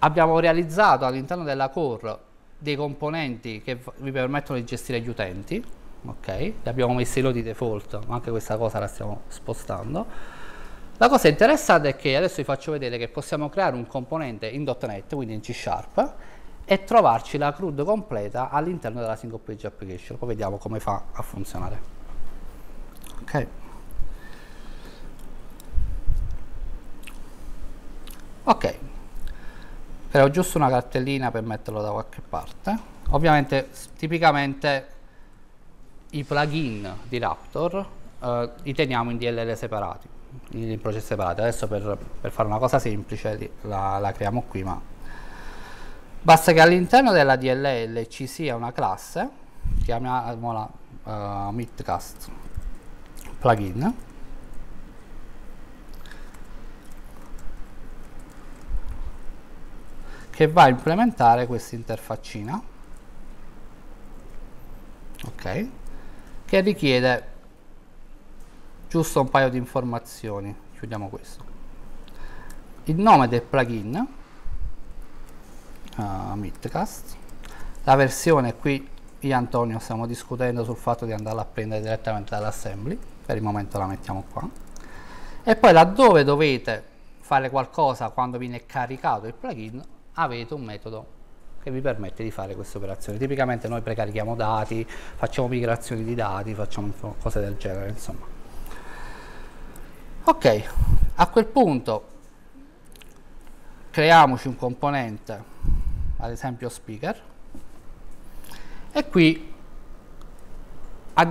Abbiamo 0.00 0.38
realizzato 0.38 1.04
all'interno 1.04 1.44
della 1.44 1.68
core 1.68 2.30
dei 2.58 2.76
componenti 2.76 3.60
che 3.60 3.78
vi 3.96 4.12
permettono 4.12 4.58
di 4.58 4.64
gestire 4.64 5.00
gli 5.00 5.08
utenti, 5.08 5.64
ok? 6.04 6.26
Li 6.26 6.54
abbiamo 6.64 6.94
messi 6.94 7.20
loro 7.20 7.32
di 7.32 7.42
default, 7.42 8.06
ma 8.06 8.16
anche 8.16 8.30
questa 8.30 8.56
cosa 8.56 8.78
la 8.78 8.86
stiamo 8.86 9.22
spostando. 9.28 10.06
La 10.96 11.08
cosa 11.08 11.28
interessante 11.28 11.88
è 11.90 11.96
che 11.96 12.16
adesso 12.16 12.36
vi 12.36 12.44
faccio 12.44 12.72
vedere 12.72 12.98
che 12.98 13.08
possiamo 13.08 13.48
creare 13.48 13.74
un 13.74 13.86
componente 13.86 14.46
in 14.46 14.64
.NET, 14.64 15.14
quindi 15.14 15.34
in 15.34 15.40
C 15.40 15.52
Sharp, 15.52 16.14
e 16.64 16.84
trovarci 16.84 17.38
la 17.38 17.52
CRUD 17.52 17.84
completa 17.84 18.50
all'interno 18.50 19.00
della 19.00 19.16
single 19.16 19.40
page 19.42 19.66
application. 19.66 20.16
Poi 20.18 20.28
vediamo 20.28 20.58
come 20.58 20.78
fa 20.78 21.02
a 21.12 21.22
funzionare 21.22 21.92
ok 23.22 23.46
ok 28.44 28.78
però 30.10 30.28
giusto 30.28 30.58
una 30.58 30.68
cartellina 30.68 31.30
per 31.30 31.42
metterlo 31.42 31.80
da 31.80 31.90
qualche 31.90 32.20
parte 32.20 32.76
ovviamente 33.10 33.70
tipicamente 33.96 34.88
i 36.12 36.24
plugin 36.24 36.96
di 37.08 37.18
Raptor 37.18 37.86
eh, 38.20 38.50
li 38.62 38.74
teniamo 38.74 39.10
in 39.10 39.18
DLL 39.18 39.56
separati 39.56 40.08
in 40.52 40.80
processi 40.80 41.06
separati. 41.06 41.40
Adesso 41.40 41.68
per, 41.68 41.98
per 42.20 42.30
fare 42.30 42.48
una 42.48 42.58
cosa 42.58 42.78
semplice 42.78 43.50
la, 43.62 43.98
la 43.98 44.12
creiamo 44.12 44.42
qui 44.48 44.62
ma 44.62 44.80
basta 46.22 46.52
che 46.52 46.60
all'interno 46.60 47.12
della 47.12 47.36
DLL 47.36 48.06
ci 48.08 48.26
sia 48.26 48.54
una 48.54 48.72
classe 48.72 49.28
chiamiamola 49.82 50.70
uh, 51.04 51.12
Mitcast 51.50 52.30
plugin 53.38 53.94
che 60.30 60.48
va 60.48 60.62
a 60.62 60.68
implementare 60.68 61.46
questa 61.46 61.74
interfaccina. 61.74 62.60
Ok 65.24 65.68
che 66.52 66.60
richiede 66.60 67.26
giusto 68.86 69.22
un 69.22 69.30
paio 69.30 69.48
di 69.48 69.56
informazioni. 69.56 70.54
Chiudiamo 70.76 71.08
questo. 71.08 71.42
Il 72.84 72.96
nome 72.96 73.26
del 73.26 73.40
plugin 73.40 74.06
uh, 75.96 76.34
Mitcast. 76.34 77.16
La 77.84 77.94
versione 77.94 78.54
qui 78.54 78.86
io 79.20 79.34
Antonio 79.34 79.78
stiamo 79.78 80.06
discutendo 80.06 80.62
sul 80.62 80.76
fatto 80.76 81.06
di 81.06 81.12
andarla 81.12 81.40
a 81.40 81.46
prendere 81.46 81.80
direttamente 81.80 82.34
dall'assembly. 82.34 82.98
Per 83.24 83.34
il 83.34 83.42
momento 83.42 83.78
la 83.78 83.86
mettiamo 83.86 84.22
qua. 84.30 84.46
E 85.44 85.56
poi 85.56 85.72
laddove 85.72 86.22
dovete 86.22 86.84
fare 87.20 87.48
qualcosa 87.48 88.10
quando 88.10 88.36
viene 88.36 88.66
caricato 88.66 89.26
il 89.26 89.32
plugin 89.32 89.82
avete 90.12 90.52
un 90.52 90.64
metodo 90.64 91.06
che 91.62 91.70
vi 91.70 91.80
permette 91.80 92.22
di 92.22 92.30
fare 92.30 92.54
queste 92.54 92.78
operazioni. 92.78 93.18
Tipicamente 93.18 93.68
noi 93.68 93.80
precarichiamo 93.80 94.34
dati 94.34 94.84
facciamo 94.86 95.48
migrazioni 95.48 96.04
di 96.04 96.14
dati 96.14 96.54
facciamo 96.54 96.92
cose 97.20 97.40
del 97.40 97.56
genere 97.56 97.88
insomma. 97.88 98.26
Ok 100.24 100.64
a 101.14 101.28
quel 101.28 101.46
punto 101.46 102.08
creiamoci 103.90 104.48
un 104.48 104.56
componente 104.56 105.44
ad 106.18 106.30
esempio 106.30 106.68
speaker 106.68 107.20
e 108.92 109.08
qui 109.08 109.52
a 111.14 111.22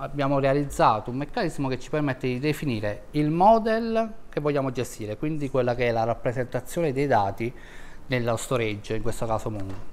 abbiamo 0.00 0.38
realizzato 0.38 1.10
un 1.10 1.16
meccanismo 1.16 1.68
che 1.68 1.78
ci 1.78 1.90
permette 1.90 2.26
di 2.26 2.38
definire 2.38 3.04
il 3.12 3.30
model 3.30 4.12
che 4.28 4.40
vogliamo 4.40 4.70
gestire, 4.70 5.16
quindi 5.16 5.50
quella 5.50 5.74
che 5.74 5.88
è 5.88 5.90
la 5.90 6.04
rappresentazione 6.04 6.92
dei 6.92 7.06
dati 7.06 7.52
nello 8.18 8.36
storage, 8.36 8.96
in 8.96 9.02
questo 9.02 9.24
caso 9.24 9.50
Mongo. 9.50 9.88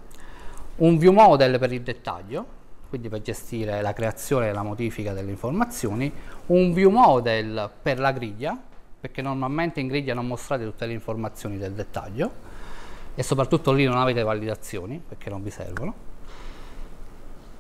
Un 0.78 0.98
view 0.98 1.14
model 1.14 1.58
per 1.60 1.72
il 1.72 1.82
dettaglio, 1.82 2.46
quindi 2.90 3.10
per 3.10 3.22
gestire 3.22 3.82
la 3.82 3.94
creazione 3.94 4.50
e 4.50 4.54
la 4.54 4.64
modifica 4.64 5.14
delle 5.14 5.32
informazioni, 5.32 6.12
un 6.48 6.74
view 6.74 6.90
model 6.90 7.70
per 7.82 8.00
la 8.00 8.12
griglia, 8.12 8.60
perché 9.00 9.22
normalmente 9.22 9.80
in 9.80 9.88
griglia 9.88 10.14
non 10.14 10.26
mostrate 10.26 10.64
tutte 10.64 10.86
le 10.86 10.94
informazioni 10.94 11.58
del 11.58 11.74
dettaglio 11.74 12.32
e 13.14 13.22
soprattutto 13.24 13.72
lì 13.72 13.86
non 13.86 13.98
avete 13.98 14.24
validazioni 14.24 15.02
perché 15.08 15.30
non 15.30 15.44
vi 15.44 15.50
servono 15.50 15.94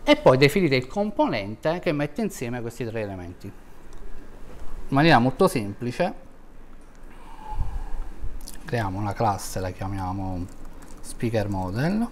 e 0.04 0.15
poi 0.15 0.38
definire 0.38 0.76
il 0.76 0.88
componente 0.88 1.80
che 1.80 1.91
mette 1.91 2.22
insieme 2.22 2.62
questi 2.62 2.86
tre 2.86 3.02
elementi. 3.02 3.46
In 3.48 4.96
maniera 4.96 5.20
molto 5.20 5.48
semplice 5.48 6.26
creiamo 8.67 8.99
una 8.99 9.13
classe, 9.13 9.62
la 9.62 9.71
chiamiamo 9.71 10.45
speaker 10.99 11.47
model. 11.47 12.10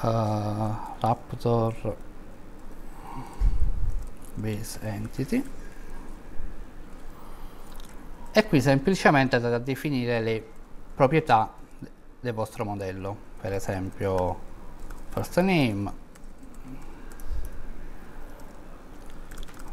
Uh, 0.00 0.74
Raptor 0.98 1.96
base 4.32 4.78
entity. 4.80 5.44
E 8.32 8.48
qui 8.48 8.62
semplicemente 8.62 9.36
andate 9.36 9.54
a 9.56 9.58
definire 9.58 10.20
le 10.22 10.42
proprietà 10.94 11.52
del 12.18 12.32
vostro 12.32 12.64
modello. 12.64 13.14
Per 13.42 13.52
esempio 13.52 14.38
first 15.10 15.38
name 15.40 16.04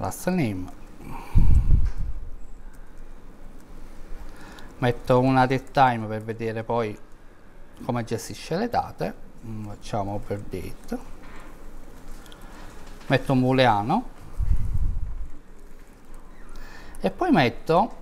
last 0.03 0.27
name. 0.27 0.65
Metto 4.79 5.19
una 5.19 5.45
date 5.45 5.71
time 5.71 6.07
per 6.07 6.21
vedere 6.23 6.63
poi 6.63 6.97
come 7.85 8.03
gestisce 8.03 8.57
le 8.57 8.67
date. 8.67 9.13
Mm, 9.45 9.65
facciamo 9.65 10.19
per 10.19 10.39
date. 10.39 10.99
Metto 13.07 13.31
un 13.31 13.39
booleano. 13.39 14.09
E 16.99 17.09
poi 17.09 17.31
metto 17.31 17.95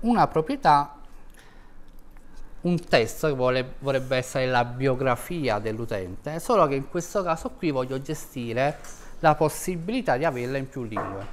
una 0.00 0.28
proprietà 0.28 1.00
un 2.60 2.82
test 2.82 3.26
che 3.26 3.32
vuole, 3.34 3.74
vorrebbe 3.80 4.16
essere 4.16 4.46
la 4.46 4.64
biografia 4.64 5.58
dell'utente, 5.58 6.38
solo 6.40 6.66
che 6.66 6.76
in 6.76 6.88
questo 6.88 7.22
caso 7.22 7.50
qui 7.50 7.70
voglio 7.70 8.00
gestire 8.00 8.78
la 9.24 9.34
possibilità 9.34 10.18
di 10.18 10.26
averla 10.26 10.58
in 10.58 10.68
più 10.68 10.82
lingue. 10.84 11.26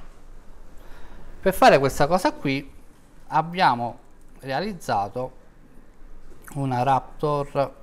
Per 1.42 1.52
fare 1.52 1.78
questa 1.78 2.06
cosa 2.06 2.32
qui 2.32 2.72
abbiamo 3.26 3.98
realizzato 4.40 5.40
una 6.54 6.82
Raptor 6.82 7.74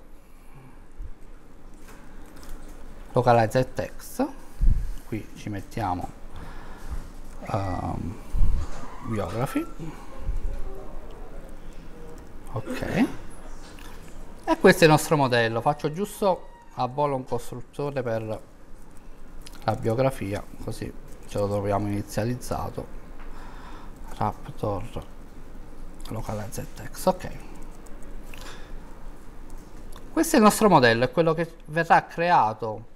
localized 3.11 3.73
text. 3.73 4.27
Qui 5.05 5.29
ci 5.35 5.49
mettiamo 5.49 6.09
um, 7.51 8.19
biography. 9.09 9.63
Ok. 12.53 13.07
E 14.45 14.57
questo 14.57 14.81
è 14.81 14.87
il 14.87 14.91
nostro 14.91 15.17
modello. 15.17 15.61
Faccio 15.61 15.91
giusto 15.91 16.47
a 16.73 16.87
volo 16.87 17.15
un 17.15 17.25
costruttore 17.25 18.01
per 18.01 18.48
la 19.63 19.75
biografia 19.75 20.43
così 20.63 20.91
ce 21.27 21.37
lo 21.37 21.47
troviamo 21.47 21.87
inizializzato. 21.87 22.97
Raptor 24.17 25.05
localized 26.09 26.67
text 26.73 27.07
ok. 27.07 27.29
Questo 30.11 30.35
è 30.35 30.39
il 30.39 30.43
nostro 30.43 30.69
modello 30.69 31.05
è 31.05 31.11
quello 31.11 31.33
che 31.33 31.55
verrà 31.65 32.05
creato 32.05 32.87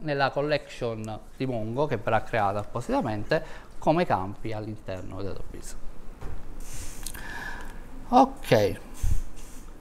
nella 0.00 0.30
collection 0.30 1.20
di 1.36 1.46
Mongo 1.46 1.86
che 1.86 1.96
verrà 1.96 2.22
creata 2.22 2.60
appositamente 2.60 3.44
come 3.78 4.06
campi 4.06 4.52
all'interno 4.52 5.20
del 5.22 5.32
database 5.32 5.84
ok. 8.08 8.80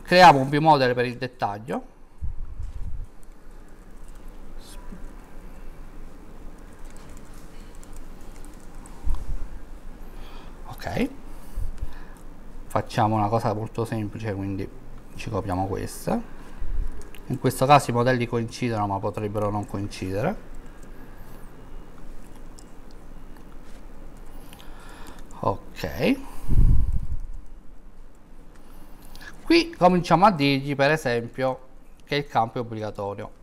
Creiamo 0.02 0.40
un 0.40 0.50
biomodel 0.50 0.94
per 0.94 1.06
il 1.06 1.18
dettaglio 1.18 1.92
ok. 10.84 11.10
Facciamo 12.68 13.16
una 13.16 13.28
cosa 13.28 13.54
molto 13.54 13.86
semplice 13.86 14.34
quindi 14.34 14.68
ci 15.16 15.30
copiamo 15.30 15.68
questa. 15.68 16.20
In 17.28 17.40
questo 17.40 17.66
caso 17.66 17.92
i 17.92 17.94
modelli 17.94 18.28
coincidono 18.28 18.88
ma 18.88 19.00
potrebbero 19.00 19.50
non 19.50 19.66
coincidere. 19.66 20.52
Ok. 25.40 26.20
Qui 29.44 29.76
cominciamo 29.78 30.26
a 30.26 30.32
dirgli 30.32 30.76
per 30.76 30.92
esempio 30.92 31.60
che 32.06 32.16
il 32.16 32.28
campo 32.28 32.58
è 32.58 32.62
obbligatorio. 32.62 33.42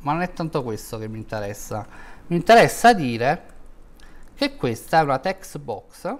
Ma 0.00 0.12
non 0.12 0.22
è 0.22 0.32
tanto 0.32 0.62
questo 0.62 0.98
che 0.98 1.08
mi 1.08 1.18
interessa. 1.18 1.86
Mi 2.26 2.36
interessa 2.36 2.92
dire 2.92 3.54
che 4.34 4.56
questa 4.56 5.00
è 5.00 5.02
una 5.02 5.18
text 5.18 5.58
box 5.58 6.16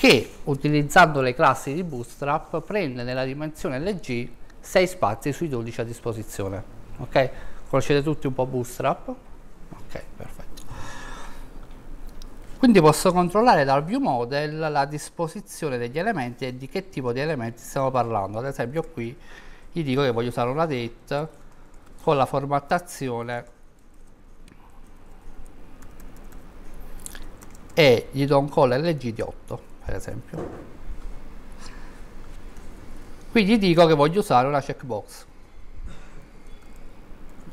che 0.00 0.30
utilizzando 0.44 1.20
le 1.20 1.34
classi 1.34 1.74
di 1.74 1.84
Bootstrap 1.84 2.62
prende 2.62 3.02
nella 3.02 3.22
dimensione 3.26 3.78
LG 3.78 4.30
6 4.58 4.86
spazi 4.86 5.30
sui 5.30 5.46
12 5.46 5.82
a 5.82 5.84
disposizione. 5.84 6.64
Ok? 7.00 7.30
Conoscete 7.68 8.02
tutti 8.02 8.26
un 8.26 8.32
po' 8.32 8.46
Bootstrap? 8.46 9.08
Ok, 9.08 10.02
perfetto. 10.16 10.62
Quindi 12.56 12.80
posso 12.80 13.12
controllare 13.12 13.64
dal 13.64 13.84
view 13.84 14.00
model 14.00 14.70
la 14.70 14.86
disposizione 14.86 15.76
degli 15.76 15.98
elementi 15.98 16.46
e 16.46 16.56
di 16.56 16.66
che 16.66 16.88
tipo 16.88 17.12
di 17.12 17.20
elementi 17.20 17.60
stiamo 17.60 17.90
parlando. 17.90 18.38
Ad 18.38 18.46
esempio 18.46 18.82
qui 18.82 19.14
gli 19.70 19.84
dico 19.84 20.00
che 20.00 20.12
voglio 20.12 20.30
usare 20.30 20.48
una 20.48 20.64
date 20.64 21.28
con 22.00 22.16
la 22.16 22.24
formattazione 22.24 23.44
e 27.74 28.08
gli 28.12 28.24
do 28.24 28.38
un 28.38 28.48
call 28.48 28.80
LG 28.80 29.12
di 29.12 29.20
8 29.20 29.68
per 29.84 29.94
esempio. 29.94 30.68
Qui 33.30 33.44
gli 33.44 33.58
dico 33.58 33.86
che 33.86 33.94
voglio 33.94 34.20
usare 34.20 34.48
una 34.48 34.60
checkbox. 34.60 35.26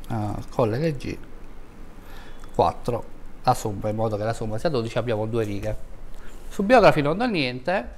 Uh, 0.08 0.34
con 0.48 0.70
l'LG 0.70 1.18
4 2.54 3.04
la 3.42 3.52
somma 3.52 3.90
in 3.90 3.96
modo 3.96 4.16
che 4.16 4.24
la 4.24 4.32
somma 4.32 4.56
sia 4.56 4.68
12 4.68 4.98
abbiamo 4.98 5.26
due 5.26 5.44
righe. 5.44 5.76
Su 6.48 6.62
biography 6.62 7.02
non 7.02 7.18
do 7.18 7.26
niente. 7.26 7.96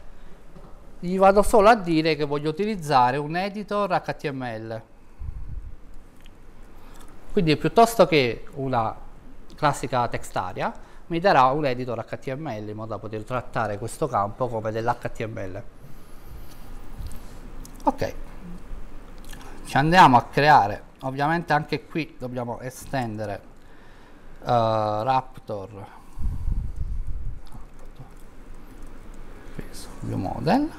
Gli 0.98 1.16
vado 1.18 1.42
solo 1.42 1.68
a 1.68 1.76
dire 1.76 2.14
che 2.16 2.24
voglio 2.24 2.50
utilizzare 2.50 3.16
un 3.16 3.36
editor 3.36 3.88
HTML 4.02 4.82
quindi 7.32 7.56
piuttosto 7.56 8.06
che 8.06 8.44
una 8.54 8.94
classica 9.54 10.08
text 10.08 10.34
area 10.36 10.72
mi 11.10 11.18
darà 11.18 11.46
un 11.46 11.64
editor 11.64 12.04
HTML 12.04 12.68
in 12.68 12.76
modo 12.76 12.90
da 12.94 12.98
poter 12.98 13.24
trattare 13.24 13.78
questo 13.78 14.06
campo 14.06 14.46
come 14.46 14.70
dell'HTML. 14.70 15.62
Ok, 17.82 18.14
ci 19.64 19.76
andiamo 19.76 20.16
a 20.16 20.24
creare, 20.24 20.82
ovviamente 21.00 21.52
anche 21.52 21.84
qui 21.86 22.14
dobbiamo 22.16 22.60
estendere 22.60 23.40
uh, 24.40 24.44
Raptor, 24.44 25.86
view 30.02 30.16
model, 30.16 30.70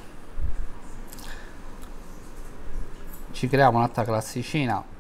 ci 3.34 3.48
creiamo 3.50 3.78
un'altra 3.80 4.06
classicina 4.06 4.91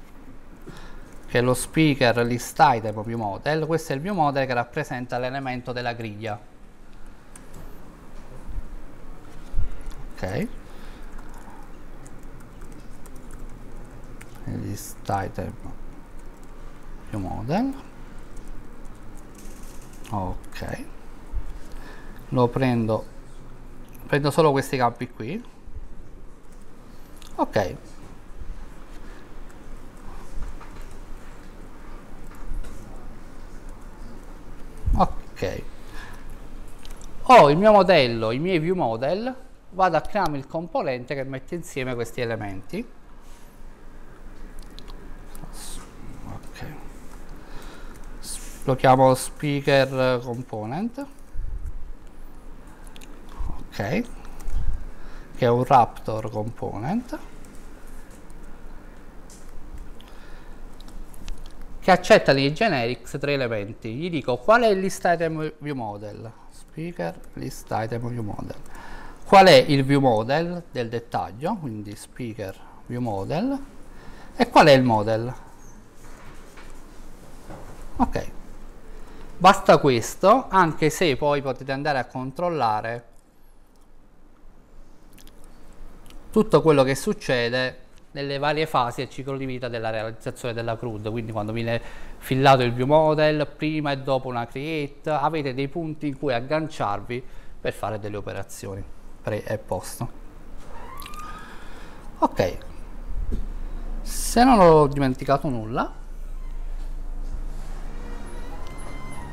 che 1.32 1.40
è 1.40 1.42
lo 1.42 1.54
speaker 1.54 2.26
list 2.26 2.58
item 2.60 3.04
view 3.06 3.18
model, 3.18 3.66
questo 3.66 3.94
è 3.94 3.96
il 3.96 4.02
view 4.02 4.14
model 4.14 4.46
che 4.46 4.54
rappresenta 4.54 5.18
l'elemento 5.18 5.72
della 5.72 5.94
griglia. 5.94 6.38
Ok. 10.14 10.48
List 14.44 14.98
item 15.08 15.54
view 17.10 17.22
model. 17.22 17.74
Ok. 20.10 20.86
Lo 22.28 22.50
prendo, 22.50 23.06
prendo 24.06 24.32
solo 24.32 24.52
questi 24.52 24.76
campi 24.76 25.10
qui. 25.10 25.42
Ok, 27.36 27.76
ok. 35.42 35.64
Ho 37.24 37.50
il 37.50 37.58
mio 37.58 37.72
modello 37.72 38.32
i 38.32 38.40
miei 38.40 38.60
view 38.60 38.76
model 38.76 39.34
vado 39.72 39.98
a 39.98 40.02
crearmi 40.02 40.38
il 40.38 40.48
componente 40.48 41.16
che 41.16 41.24
mette 41.24 41.56
insieme 41.56 41.96
questi 41.96 42.22
elementi. 42.22 43.00
Lo 48.64 48.76
chiamo 48.76 49.16
speaker 49.16 50.20
component. 50.22 51.06
Ok. 53.58 53.76
Che 53.76 54.06
è 55.46 55.48
un 55.48 55.64
raptor 55.64 56.30
component 56.30 57.18
che 61.82 61.90
accetta 61.90 62.32
nei 62.32 62.54
generics 62.54 63.18
tre 63.20 63.34
elementi. 63.34 63.94
Gli 63.94 64.10
dico 64.10 64.38
qual 64.38 64.62
è 64.62 64.68
il 64.68 64.80
list 64.80 65.04
item 65.04 65.52
view 65.58 65.76
model, 65.76 66.32
speaker 66.52 67.20
list 67.34 67.68
item 67.72 68.08
view 68.08 68.24
model. 68.24 68.56
Qual 69.26 69.48
è 69.48 69.54
il 69.54 69.84
view 69.84 70.00
model 70.00 70.64
del 70.72 70.90
dettaglio, 70.90 71.56
quindi 71.56 71.96
speaker 71.96 72.56
view 72.86 73.02
model, 73.02 73.58
e 74.36 74.50
qual 74.50 74.68
è 74.68 74.72
il 74.72 74.84
model. 74.84 75.34
Ok, 77.96 78.32
basta 79.38 79.78
questo, 79.78 80.48
anche 80.50 80.90
se 80.90 81.16
poi 81.18 81.42
potete 81.42 81.72
andare 81.72 81.98
a 81.98 82.06
controllare 82.06 83.06
tutto 86.32 86.62
quello 86.62 86.84
che 86.84 86.96
succede 86.96 87.81
nelle 88.12 88.38
varie 88.38 88.66
fasi 88.66 89.02
del 89.02 89.10
ciclo 89.10 89.38
di 89.38 89.46
vita 89.46 89.68
della 89.68 89.90
realizzazione 89.90 90.54
della 90.54 90.78
CRUD, 90.78 91.10
quindi 91.10 91.32
quando 91.32 91.52
viene 91.52 91.82
fillato 92.18 92.64
il 92.64 92.74
view 92.74 92.88
model, 92.88 93.48
prima 93.48 93.92
e 93.92 93.98
dopo 94.00 94.28
una 94.28 94.48
create, 94.48 95.10
avete 95.10 95.54
dei 95.54 95.68
punti 95.68 96.08
in 96.08 96.18
cui 96.18 96.34
agganciarvi 96.34 97.24
per 97.62 97.74
fare 97.74 98.00
delle 98.00 98.18
operazioni 98.18 98.84
pre 99.22 99.44
e 99.44 99.58
post. 99.58 100.06
Ok, 102.20 102.58
se 104.02 104.44
non 104.44 104.60
ho 104.60 104.88
dimenticato 104.88 105.48
nulla, 105.50 106.00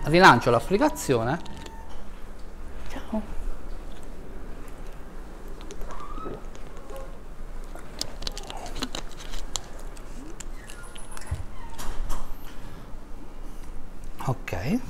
rilancio 0.05 0.51
l'applicazione 0.51 1.57
ok 14.27 14.81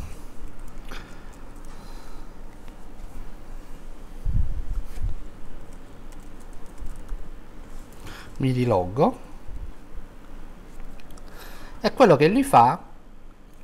mi 8.39 8.53
riloggo 8.53 9.27
e 11.81 11.93
quello 11.93 12.17
che 12.17 12.29
lui 12.29 12.43
fa 12.43 12.81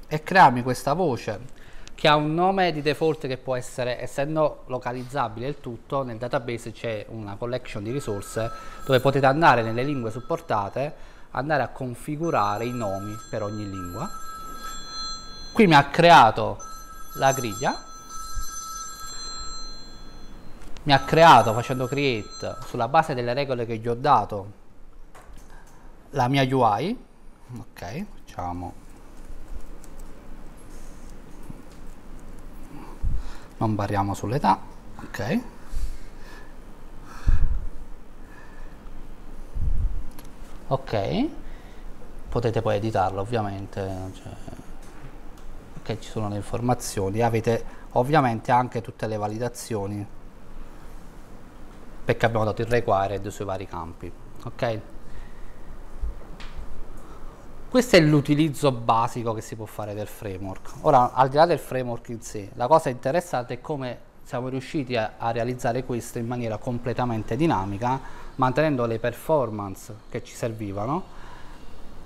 è 0.07 0.23
crearmi 0.23 0.63
questa 0.63 0.93
voce 0.93 1.53
che 1.95 2.09
ha 2.09 2.17
un 2.17 2.35
nome 2.35 2.73
di 2.73 2.83
default 2.83 3.27
che 3.27 3.39
può 3.39 3.57
essere, 3.57 4.01
essendo 4.01 4.65
localizzabile 4.67 5.47
il 5.47 5.61
tutto, 5.61 6.03
nel 6.03 6.19
database 6.19 6.73
c'è 6.73 7.07
una 7.09 7.37
collection 7.37 7.83
di 7.83 7.93
risorse 7.93 8.51
dove 8.85 9.01
potete 9.01 9.27
andare 9.27 9.63
nelle 9.63 9.85
lingue 9.85 10.11
supportate, 10.11 10.95
andare 11.31 11.63
a 11.63 11.69
configurare 11.69 12.67
i 12.67 12.73
nomi 12.73 13.17
per 13.31 13.43
ogni 13.43 13.69
lingua. 13.69 14.09
Qui 15.53 15.67
mi 15.67 15.75
ha 15.75 15.85
creato 15.85 16.59
la 17.15 17.33
griglia, 17.33 17.75
mi 20.83 20.93
ha 20.93 21.01
creato 21.01 21.53
facendo 21.53 21.87
create 21.87 22.57
sulla 22.67 22.89
base 22.89 23.15
delle 23.15 23.33
regole 23.33 23.65
che 23.65 23.79
gli 23.79 23.89
ho 23.89 23.95
dato 23.95 24.63
la 26.15 26.29
mia 26.29 26.43
UI, 26.43 26.97
ok, 27.59 28.05
facciamo. 28.15 28.73
Non 33.59 33.75
variamo 33.75 34.15
sull'età. 34.15 34.59
Ok. 35.03 35.41
Ok. 40.69 41.29
Potete 42.29 42.63
poi 42.63 42.77
editarlo 42.77 43.21
ovviamente 43.21 44.11
cioè, 44.15 44.33
ok 45.79 45.99
ci 45.99 46.11
sono 46.11 46.29
le 46.29 46.37
informazioni. 46.37 47.21
Avete 47.23 47.65
ovviamente 47.93 48.51
anche 48.53 48.81
tutte 48.81 49.07
le 49.07 49.17
validazioni. 49.17 50.07
Perché 52.05 52.27
abbiamo 52.27 52.45
dato 52.45 52.63
il 52.63 52.69
required 52.69 53.27
sui 53.29 53.45
vari 53.45 53.67
campi. 53.67 54.13
Ok 54.45 54.81
questo 57.75 57.97
è 57.97 58.01
l'utilizzo 58.01 58.71
basico 58.71 59.33
che 59.35 59.41
si 59.41 59.57
può 59.57 59.65
fare 59.65 59.95
del 59.95 60.07
framework. 60.07 60.75
Ora, 60.83 61.13
al 61.13 61.29
di 61.29 61.35
là 61.35 61.45
del 61.45 61.59
framework 61.59 62.09
in 62.11 62.21
sé, 62.21 62.51
la 62.55 62.69
cosa 62.69 62.89
interessante 62.89 63.55
è 63.55 63.61
come 63.61 63.99
siamo 64.23 64.47
riusciti 64.47 64.95
a, 64.95 65.15
a 65.19 65.33
realizzare 65.33 65.83
questo 65.83 66.21
in 66.21 66.27
maniera 66.29 66.57
completamente 66.59 67.35
dinamica, 67.35 68.01
mantenendo 68.37 68.87
le 68.87 69.01
performance 69.01 69.93
che 70.09 70.23
ci 70.23 70.37
servivano 70.37 71.03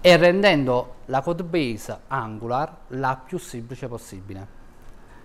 e 0.01 0.17
rendendo 0.17 0.95
la 1.05 1.21
code 1.21 1.45
base 1.45 1.99
Angular 2.07 2.75
la 2.87 3.21
più 3.23 3.37
semplice 3.37 3.89
possibile. 3.89 4.47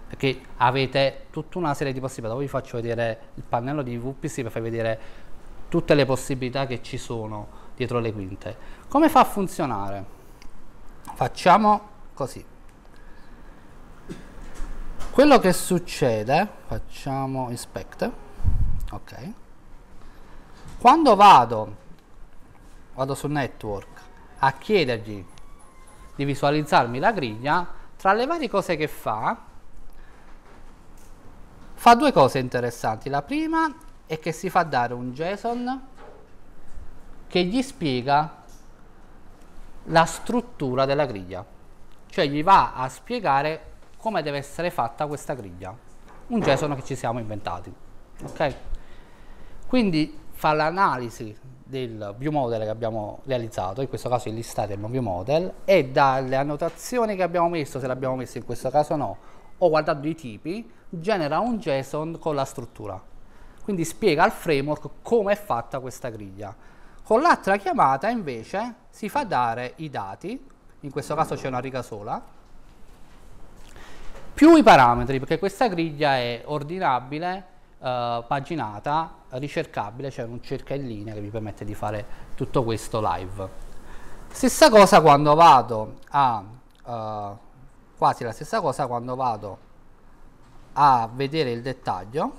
Perché 0.09 0.41
avete 0.57 1.27
tutta 1.29 1.57
una 1.57 1.73
serie 1.73 1.93
di 1.93 2.01
possibilità. 2.01 2.33
Poi 2.35 2.43
vi 2.43 2.51
faccio 2.51 2.75
vedere 2.75 3.19
il 3.35 3.43
pannello 3.47 3.81
di 3.81 3.97
VPC 3.97 4.41
per 4.41 4.51
farvi 4.51 4.69
vedere 4.69 4.99
tutte 5.69 5.93
le 5.93 6.03
possibilità 6.03 6.65
che 6.65 6.81
ci 6.83 6.97
sono 6.97 7.47
dietro 7.77 7.99
le 7.99 8.11
quinte. 8.11 8.57
Come 8.89 9.07
fa 9.07 9.21
a 9.21 9.23
funzionare? 9.23 10.19
Facciamo 11.13 11.89
così. 12.13 12.45
Quello 15.11 15.39
che 15.39 15.53
succede 15.53 16.47
facciamo 16.65 17.49
inspect 17.49 18.11
ok. 18.91 19.31
Quando 20.79 21.15
vado 21.15 21.81
vado 22.93 23.15
su 23.15 23.27
network 23.27 24.01
a 24.39 24.51
chiedergli 24.53 25.25
di 26.15 26.25
visualizzarmi 26.25 26.99
la 26.99 27.11
griglia 27.11 27.67
tra 27.95 28.13
le 28.13 28.25
varie 28.25 28.49
cose 28.49 28.75
che 28.75 28.87
fa 28.87 29.37
fa 31.73 31.95
due 31.95 32.11
cose 32.11 32.39
interessanti. 32.39 33.09
La 33.09 33.21
prima 33.21 33.73
è 34.05 34.19
che 34.19 34.31
si 34.31 34.49
fa 34.49 34.63
dare 34.63 34.93
un 34.93 35.11
JSON 35.11 35.81
che 37.27 37.43
gli 37.43 37.61
spiega 37.61 38.42
la 39.85 40.05
struttura 40.05 40.85
della 40.85 41.05
griglia, 41.05 41.45
cioè 42.07 42.27
gli 42.27 42.43
va 42.43 42.75
a 42.75 42.87
spiegare 42.89 43.71
come 43.97 44.21
deve 44.21 44.37
essere 44.37 44.69
fatta 44.69 45.07
questa 45.07 45.33
griglia, 45.33 45.75
un 46.27 46.39
JSON 46.39 46.75
che 46.75 46.83
ci 46.83 46.95
siamo 46.95 47.19
inventati. 47.19 47.73
Okay? 48.23 48.55
Quindi 49.67 50.19
fa 50.31 50.53
l'analisi 50.53 51.35
del 51.63 52.13
view 52.17 52.31
model 52.31 52.61
che 52.61 52.69
abbiamo 52.69 53.21
realizzato, 53.23 53.81
in 53.81 53.89
questo 53.89 54.09
caso 54.09 54.29
il 54.29 54.35
listatem 54.35 54.87
view 54.89 55.01
model, 55.01 55.53
e 55.65 55.89
dalle 55.89 56.35
annotazioni 56.35 57.15
che 57.15 57.23
abbiamo 57.23 57.49
messo, 57.49 57.79
se 57.79 57.87
le 57.87 57.93
abbiamo 57.93 58.15
messe 58.15 58.37
in 58.37 58.45
questo 58.45 58.69
caso 58.69 58.95
no, 58.95 59.17
o 59.57 59.69
guardando 59.69 60.07
i 60.07 60.15
tipi, 60.15 60.69
genera 60.89 61.39
un 61.39 61.57
JSON 61.57 62.19
con 62.19 62.35
la 62.35 62.45
struttura. 62.45 63.01
Quindi 63.63 63.85
spiega 63.85 64.23
al 64.23 64.31
framework 64.31 64.89
come 65.01 65.33
è 65.33 65.35
fatta 65.35 65.79
questa 65.79 66.09
griglia. 66.09 66.53
Con 67.03 67.21
l'altra 67.21 67.57
chiamata 67.57 68.09
invece 68.09 68.75
si 68.89 69.09
fa 69.09 69.25
dare 69.25 69.73
i 69.77 69.89
dati, 69.89 70.49
in 70.79 70.89
questo 70.89 71.15
caso 71.15 71.35
c'è 71.35 71.47
una 71.47 71.59
riga 71.59 71.81
sola, 71.81 72.21
più 74.33 74.55
i 74.55 74.63
parametri, 74.63 75.19
perché 75.19 75.37
questa 75.37 75.67
griglia 75.67 76.15
è 76.15 76.43
ordinabile, 76.45 77.45
eh, 77.79 78.23
paginata, 78.25 79.15
ricercabile, 79.31 80.11
cioè 80.11 80.25
un 80.25 80.41
cerca 80.41 80.73
in 80.75 80.87
linea 80.87 81.13
che 81.13 81.19
vi 81.19 81.29
permette 81.29 81.65
di 81.65 81.75
fare 81.75 82.05
tutto 82.35 82.63
questo 82.63 83.01
live. 83.03 83.49
Stessa 84.29 84.69
cosa 84.69 85.01
quando 85.01 85.35
vado 85.35 85.99
a, 86.09 86.43
uh, 86.85 87.37
quasi 87.97 88.23
la 88.23 88.31
stessa 88.31 88.61
cosa 88.61 88.87
quando 88.87 89.15
vado 89.15 89.57
a 90.73 91.07
vedere 91.13 91.51
il 91.51 91.61
dettaglio, 91.61 92.31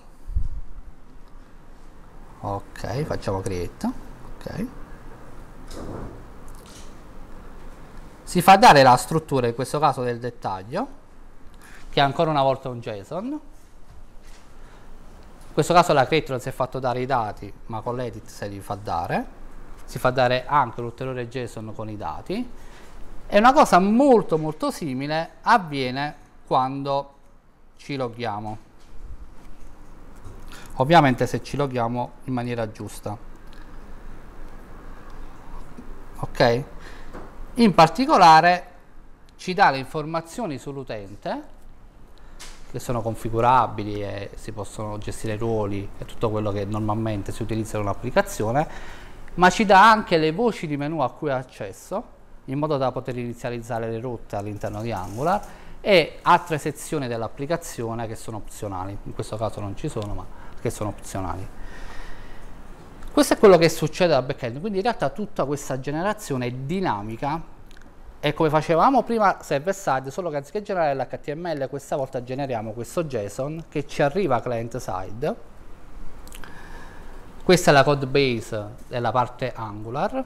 ok, 2.40 3.02
facciamo 3.04 3.40
create, 3.40 4.03
ok. 4.44 4.66
Si 8.22 8.42
fa 8.42 8.56
dare 8.56 8.82
la 8.82 8.96
struttura 8.96 9.46
in 9.46 9.54
questo 9.54 9.78
caso 9.78 10.02
del 10.02 10.18
dettaglio 10.18 11.02
che 11.88 12.00
è 12.00 12.02
ancora 12.02 12.30
una 12.30 12.42
volta 12.42 12.68
un 12.68 12.80
JSON. 12.80 13.24
In 13.24 13.40
questo 15.52 15.72
caso 15.72 15.92
la 15.92 16.06
create 16.06 16.32
non 16.32 16.40
si 16.40 16.48
è 16.48 16.52
fatto 16.52 16.80
dare 16.80 17.00
i 17.00 17.06
dati 17.06 17.52
ma 17.66 17.80
con 17.80 17.96
l'edit 17.96 18.26
se 18.26 18.48
li 18.48 18.60
fa 18.60 18.74
dare. 18.74 19.42
Si 19.84 19.98
fa 19.98 20.10
dare 20.10 20.46
anche 20.46 20.80
l'ulteriore 20.80 21.28
JSON 21.28 21.72
con 21.74 21.88
i 21.88 21.96
dati. 21.96 22.50
E 23.26 23.38
una 23.38 23.52
cosa 23.52 23.78
molto 23.78 24.36
molto 24.36 24.70
simile 24.70 25.34
avviene 25.42 26.16
quando 26.46 27.12
ci 27.76 27.96
loghiamo. 27.96 28.58
Ovviamente 30.78 31.26
se 31.26 31.42
ci 31.42 31.56
loghiamo 31.56 32.12
in 32.24 32.32
maniera 32.32 32.70
giusta 32.70 33.16
ok? 36.20 36.62
In 37.54 37.74
particolare 37.74 38.66
ci 39.36 39.54
dà 39.54 39.70
le 39.70 39.78
informazioni 39.78 40.58
sull'utente 40.58 41.52
che 42.70 42.80
sono 42.80 43.02
configurabili 43.02 44.02
e 44.02 44.30
si 44.34 44.50
possono 44.50 44.98
gestire 44.98 45.36
ruoli 45.36 45.88
e 45.96 46.04
tutto 46.04 46.30
quello 46.30 46.50
che 46.50 46.64
normalmente 46.64 47.30
si 47.30 47.42
utilizza 47.42 47.76
in 47.76 47.84
un'applicazione, 47.84 48.66
ma 49.34 49.48
ci 49.50 49.64
dà 49.64 49.88
anche 49.88 50.16
le 50.16 50.32
voci 50.32 50.66
di 50.66 50.76
menu 50.76 51.00
a 51.00 51.10
cui 51.10 51.30
ha 51.30 51.36
accesso 51.36 52.02
in 52.46 52.58
modo 52.58 52.76
da 52.76 52.90
poter 52.90 53.16
inizializzare 53.16 53.88
le 53.88 54.00
rotte 54.00 54.36
all'interno 54.36 54.82
di 54.82 54.90
Angular 54.90 55.40
e 55.80 56.18
altre 56.22 56.58
sezioni 56.58 57.06
dell'applicazione 57.06 58.06
che 58.06 58.16
sono 58.16 58.38
opzionali, 58.38 58.96
in 59.04 59.14
questo 59.14 59.36
caso 59.36 59.60
non 59.60 59.76
ci 59.76 59.88
sono 59.88 60.14
ma 60.14 60.26
che 60.60 60.70
sono 60.70 60.90
opzionali. 60.90 61.46
Questo 63.14 63.34
è 63.34 63.38
quello 63.38 63.58
che 63.58 63.68
succede 63.68 64.12
al 64.12 64.24
backend, 64.24 64.58
quindi 64.58 64.78
in 64.78 64.82
realtà 64.82 65.08
tutta 65.08 65.44
questa 65.44 65.78
generazione 65.78 66.46
è 66.46 66.50
dinamica 66.50 67.40
e 68.18 68.34
come 68.34 68.50
facevamo 68.50 69.04
prima 69.04 69.38
server 69.40 69.72
side, 69.72 70.10
solo 70.10 70.30
che 70.30 70.38
anziché 70.38 70.62
generare 70.62 70.96
l'HTML 70.96 71.68
questa 71.68 71.94
volta 71.94 72.24
generiamo 72.24 72.72
questo 72.72 73.04
JSON 73.04 73.66
che 73.68 73.86
ci 73.86 74.02
arriva 74.02 74.40
client 74.40 74.78
side. 74.78 75.34
Questa 77.44 77.70
è 77.70 77.72
la 77.72 77.84
code 77.84 78.06
base 78.06 78.70
della 78.88 79.12
parte 79.12 79.52
Angular. 79.54 80.24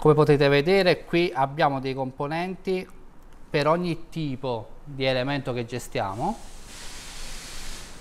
Come 0.00 0.14
potete 0.14 0.48
vedere 0.48 1.04
qui 1.04 1.30
abbiamo 1.32 1.78
dei 1.78 1.94
componenti 1.94 2.84
per 3.48 3.68
ogni 3.68 4.08
tipo 4.08 4.70
di 4.82 5.04
elemento 5.04 5.52
che 5.52 5.66
gestiamo 5.66 6.36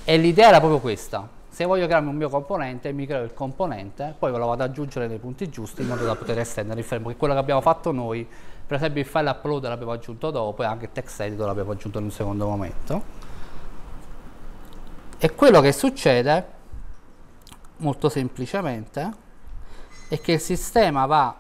e 0.04 0.18
l'idea 0.18 0.48
era 0.48 0.58
proprio 0.58 0.80
questa 0.80 1.35
se 1.56 1.64
voglio 1.64 1.86
crearmi 1.86 2.10
un 2.10 2.18
mio 2.18 2.28
componente, 2.28 2.92
mi 2.92 3.06
creo 3.06 3.24
il 3.24 3.34
componente, 3.34 4.14
poi 4.20 4.30
ve 4.30 4.38
lo 4.38 4.48
vado 4.48 4.64
ad 4.64 4.70
aggiungere 4.72 5.08
nei 5.08 5.20
punti 5.20 5.48
giusti 5.48 5.84
in 5.84 5.88
modo 5.88 6.04
da 6.04 6.14
poter 6.14 6.38
estendere 6.40 6.82
il 6.82 6.86
framework, 6.86 7.14
che 7.14 7.18
quello 7.18 7.34
che 7.34 7.40
abbiamo 7.40 7.62
fatto 7.62 7.94
noi, 7.94 8.28
per 8.68 8.76
esempio 8.76 9.00
il 9.00 9.08
file 9.08 9.30
upload 9.30 9.66
l'abbiamo 9.66 9.94
aggiunto 9.94 10.32
dopo 10.32 10.64
e 10.64 10.66
anche 10.66 10.84
il 10.84 10.92
text 10.92 11.18
editor 11.22 11.46
l'abbiamo 11.46 11.72
aggiunto 11.72 12.00
in 12.00 12.04
un 12.04 12.12
secondo 12.12 12.46
momento. 12.46 13.04
E 15.18 15.34
quello 15.34 15.62
che 15.62 15.72
succede, 15.72 16.46
molto 17.78 18.10
semplicemente, 18.10 19.14
è 20.10 20.20
che 20.20 20.34
il 20.34 20.42
sistema 20.42 21.06
va 21.06 21.40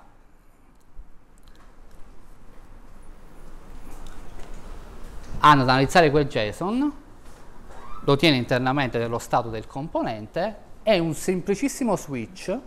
ad 5.39 5.60
analizzare 5.60 6.10
quel 6.10 6.25
JSON, 6.25 7.04
lo 8.06 8.15
tiene 8.15 8.38
internamente 8.38 8.98
nello 8.98 9.20
stato 9.20 9.50
del 9.50 9.68
componente 9.68 10.63
e 10.84 11.00
un 11.00 11.13
semplicissimo 11.13 11.96
switch 11.96 12.58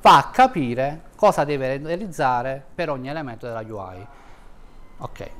va 0.00 0.18
a 0.18 0.30
capire 0.30 1.10
cosa 1.16 1.44
deve 1.44 1.78
realizzare 1.78 2.64
per 2.74 2.90
ogni 2.90 3.08
elemento 3.08 3.46
della 3.46 3.64
UI. 3.66 4.06
Ok. 4.98 5.30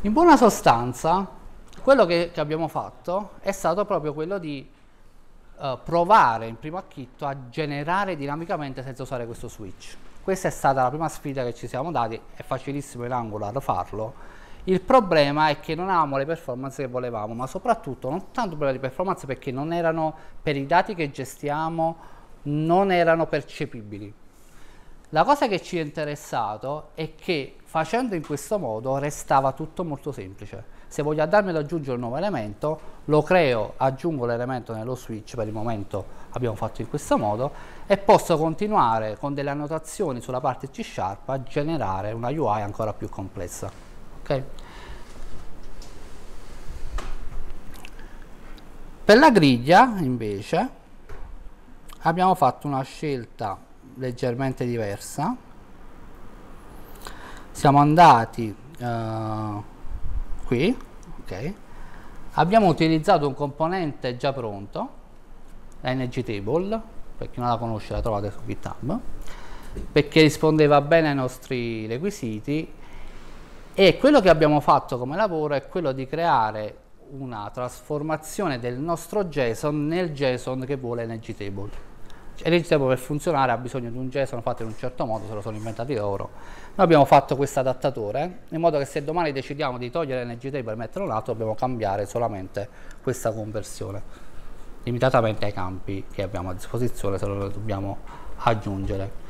In 0.00 0.12
buona 0.12 0.36
sostanza, 0.36 1.28
quello 1.82 2.06
che, 2.06 2.30
che, 2.32 2.40
abbiamo 2.40 2.68
fatto 2.68 3.32
è 3.40 3.52
stato 3.52 3.84
proprio 3.84 4.14
quello 4.14 4.38
di 4.38 4.68
uh, 5.56 5.78
provare 5.82 6.46
in 6.46 6.58
primo 6.58 6.78
acchitto 6.78 7.26
a 7.26 7.48
generare 7.48 8.16
dinamicamente 8.16 8.82
senza 8.82 9.02
usare 9.02 9.26
questo 9.26 9.48
switch. 9.48 9.96
Questa 10.22 10.48
è 10.48 10.50
stata 10.50 10.82
la 10.82 10.88
prima 10.88 11.08
sfida 11.08 11.44
che 11.44 11.54
ci 11.54 11.68
siamo 11.68 11.92
dati, 11.92 12.18
è 12.34 12.42
facilissimo 12.42 13.04
in 13.04 13.12
Angular 13.12 13.62
farlo. 13.62 14.14
Il 14.66 14.80
problema 14.80 15.48
è 15.48 15.60
che 15.60 15.74
non 15.74 15.90
avevamo 15.90 16.16
le 16.16 16.24
performance 16.24 16.82
che 16.82 16.88
volevamo, 16.88 17.34
ma 17.34 17.46
soprattutto 17.46 18.08
non 18.08 18.30
tanto 18.32 18.50
problema 18.50 18.72
di 18.72 18.78
performance 18.78 19.26
perché 19.26 19.52
non 19.52 19.74
erano, 19.74 20.14
per 20.42 20.56
i 20.56 20.64
dati 20.64 20.94
che 20.94 21.10
gestiamo, 21.10 21.96
non 22.44 22.90
erano 22.90 23.26
percepibili. 23.26 24.12
La 25.10 25.22
cosa 25.22 25.48
che 25.48 25.60
ci 25.60 25.78
è 25.78 25.82
interessato 25.82 26.88
è 26.94 27.14
che 27.14 27.56
facendo 27.62 28.14
in 28.14 28.24
questo 28.24 28.58
modo 28.58 28.96
restava 28.96 29.52
tutto 29.52 29.84
molto 29.84 30.12
semplice. 30.12 30.64
Se 30.86 31.02
voglio 31.02 31.22
andarmi 31.22 31.50
ad 31.50 31.56
aggiungere 31.56 31.96
un 31.96 32.00
nuovo 32.00 32.16
elemento, 32.16 32.80
lo 33.04 33.20
creo, 33.20 33.74
aggiungo 33.76 34.24
l'elemento 34.24 34.74
nello 34.74 34.94
switch, 34.94 35.36
per 35.36 35.46
il 35.46 35.52
momento 35.52 36.06
abbiamo 36.30 36.56
fatto 36.56 36.80
in 36.80 36.88
questo 36.88 37.18
modo, 37.18 37.52
e 37.86 37.98
posso 37.98 38.38
continuare 38.38 39.18
con 39.18 39.34
delle 39.34 39.50
annotazioni 39.50 40.22
sulla 40.22 40.40
parte 40.40 40.70
C 40.70 40.82
Sharp 40.82 41.28
a 41.28 41.42
generare 41.42 42.12
una 42.12 42.30
UI 42.30 42.62
ancora 42.62 42.94
più 42.94 43.10
complessa. 43.10 43.83
Okay? 44.24 44.42
Per 49.04 49.18
la 49.18 49.30
griglia, 49.30 49.96
invece, 49.98 50.68
abbiamo 52.00 52.34
fatto 52.34 52.66
una 52.66 52.80
scelta 52.80 53.58
leggermente 53.96 54.64
diversa. 54.64 55.36
Siamo 57.50 57.78
andati 57.80 58.56
uh, 58.78 59.62
qui, 60.46 60.74
ok, 61.20 61.52
abbiamo 62.32 62.68
utilizzato 62.68 63.28
un 63.28 63.34
componente 63.34 64.16
già 64.16 64.32
pronto, 64.32 64.88
l'ng 65.82 66.22
table, 66.22 66.80
per 67.18 67.30
chi 67.30 67.40
non 67.40 67.50
la 67.50 67.58
conosce 67.58 67.92
la 67.92 68.00
trovate 68.00 68.30
su 68.30 68.38
GitHub, 68.46 68.98
perché 69.92 70.22
rispondeva 70.22 70.80
bene 70.80 71.10
ai 71.10 71.14
nostri 71.14 71.86
requisiti 71.86 72.82
e 73.76 73.98
quello 73.98 74.20
che 74.20 74.28
abbiamo 74.28 74.60
fatto 74.60 74.98
come 74.98 75.16
lavoro 75.16 75.54
è 75.54 75.66
quello 75.66 75.90
di 75.90 76.06
creare 76.06 76.76
una 77.10 77.50
trasformazione 77.52 78.60
del 78.60 78.78
nostro 78.78 79.24
JSON 79.24 79.88
nel 79.88 80.12
JSON 80.12 80.64
che 80.64 80.76
vuole 80.76 81.04
NG 81.06 81.34
Table. 81.34 81.70
Cioè, 82.36 82.56
NG 82.56 82.64
Table 82.64 82.86
per 82.86 82.98
funzionare 82.98 83.50
ha 83.50 83.56
bisogno 83.56 83.90
di 83.90 83.98
un 83.98 84.08
JSON 84.08 84.42
fatto 84.42 84.62
in 84.62 84.68
un 84.68 84.76
certo 84.76 85.04
modo, 85.04 85.26
se 85.26 85.34
lo 85.34 85.40
sono 85.40 85.56
inventati 85.56 85.92
loro. 85.96 86.30
Noi 86.76 86.86
abbiamo 86.86 87.04
fatto 87.04 87.34
questo 87.34 87.58
adattatore 87.58 88.42
in 88.50 88.60
modo 88.60 88.78
che 88.78 88.84
se 88.84 89.02
domani 89.02 89.32
decidiamo 89.32 89.76
di 89.76 89.90
togliere 89.90 90.24
NG 90.24 90.50
Table 90.50 90.72
e 90.72 90.76
metterlo 90.76 91.08
un 91.08 91.12
altro 91.12 91.32
dobbiamo 91.32 91.56
cambiare 91.56 92.06
solamente 92.06 92.68
questa 93.02 93.32
conversione, 93.32 94.02
limitatamente 94.84 95.46
ai 95.46 95.52
campi 95.52 96.04
che 96.12 96.22
abbiamo 96.22 96.50
a 96.50 96.54
disposizione 96.54 97.18
se 97.18 97.26
lo 97.26 97.48
dobbiamo 97.48 97.98
aggiungere. 98.36 99.23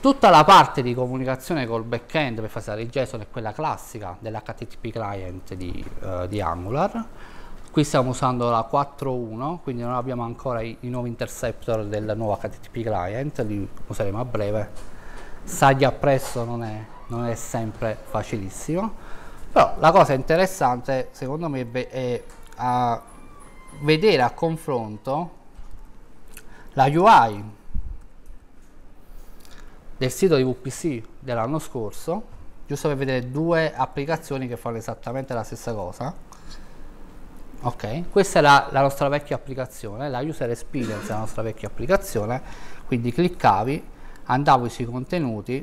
Tutta 0.00 0.30
la 0.30 0.44
parte 0.44 0.80
di 0.80 0.94
comunicazione 0.94 1.66
col 1.66 1.84
backend 1.84 2.40
per 2.40 2.48
fare 2.48 2.80
il 2.80 2.88
JSON 2.88 3.20
è 3.20 3.26
quella 3.30 3.52
classica 3.52 4.16
dell'HTTP 4.18 4.90
client 4.90 5.52
di, 5.52 5.84
uh, 6.00 6.26
di, 6.26 6.40
Angular. 6.40 7.04
Qui 7.70 7.84
stiamo 7.84 8.08
usando 8.08 8.48
la 8.48 8.66
4.1, 8.72 9.58
quindi 9.58 9.82
non 9.82 9.92
abbiamo 9.92 10.22
ancora 10.22 10.62
i, 10.62 10.74
i, 10.80 10.88
nuovi 10.88 11.10
interceptor 11.10 11.84
del 11.84 12.14
nuovo 12.16 12.34
HTTP 12.34 12.80
client, 12.80 13.40
li 13.40 13.68
useremo 13.88 14.18
a 14.18 14.24
breve. 14.24 14.70
Sargli 15.44 15.84
appresso 15.84 16.44
non 16.44 16.62
è, 16.62 16.82
non 17.08 17.26
è 17.26 17.34
sempre 17.34 17.98
facilissimo, 18.02 18.90
però 19.52 19.74
la 19.80 19.92
cosa 19.92 20.14
interessante 20.14 21.08
secondo 21.10 21.50
me 21.50 21.70
è 21.70 22.22
a 22.56 23.02
vedere 23.82 24.22
a 24.22 24.30
confronto 24.30 25.30
la 26.72 26.86
UI 26.86 27.58
del 30.00 30.10
sito 30.10 30.36
di 30.36 30.42
VPC 30.42 31.02
dell'anno 31.18 31.58
scorso, 31.58 32.22
giusto 32.66 32.88
per 32.88 32.96
vedere 32.96 33.30
due 33.30 33.70
applicazioni 33.70 34.48
che 34.48 34.56
fanno 34.56 34.78
esattamente 34.78 35.34
la 35.34 35.42
stessa 35.42 35.74
cosa. 35.74 36.14
Ok, 37.60 38.08
questa 38.08 38.38
è 38.38 38.42
la, 38.42 38.68
la 38.70 38.80
nostra 38.80 39.08
vecchia 39.08 39.36
applicazione, 39.36 40.08
la 40.08 40.20
user 40.20 40.48
experience 40.48 41.02
della 41.02 41.18
nostra 41.18 41.42
vecchia 41.42 41.68
applicazione, 41.68 42.40
quindi 42.86 43.12
cliccavi, 43.12 43.86
andavo 44.24 44.70
sui 44.70 44.86
contenuti, 44.86 45.62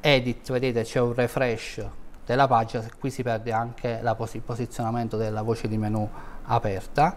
edit, 0.00 0.50
vedete 0.50 0.82
c'è 0.82 0.98
un 0.98 1.14
refresh 1.14 1.86
della 2.26 2.48
pagina, 2.48 2.84
qui 2.98 3.08
si 3.10 3.22
perde 3.22 3.52
anche 3.52 4.00
il 4.02 4.42
posizionamento 4.44 5.16
della 5.16 5.42
voce 5.42 5.68
di 5.68 5.78
menu 5.78 6.10
aperta. 6.46 7.16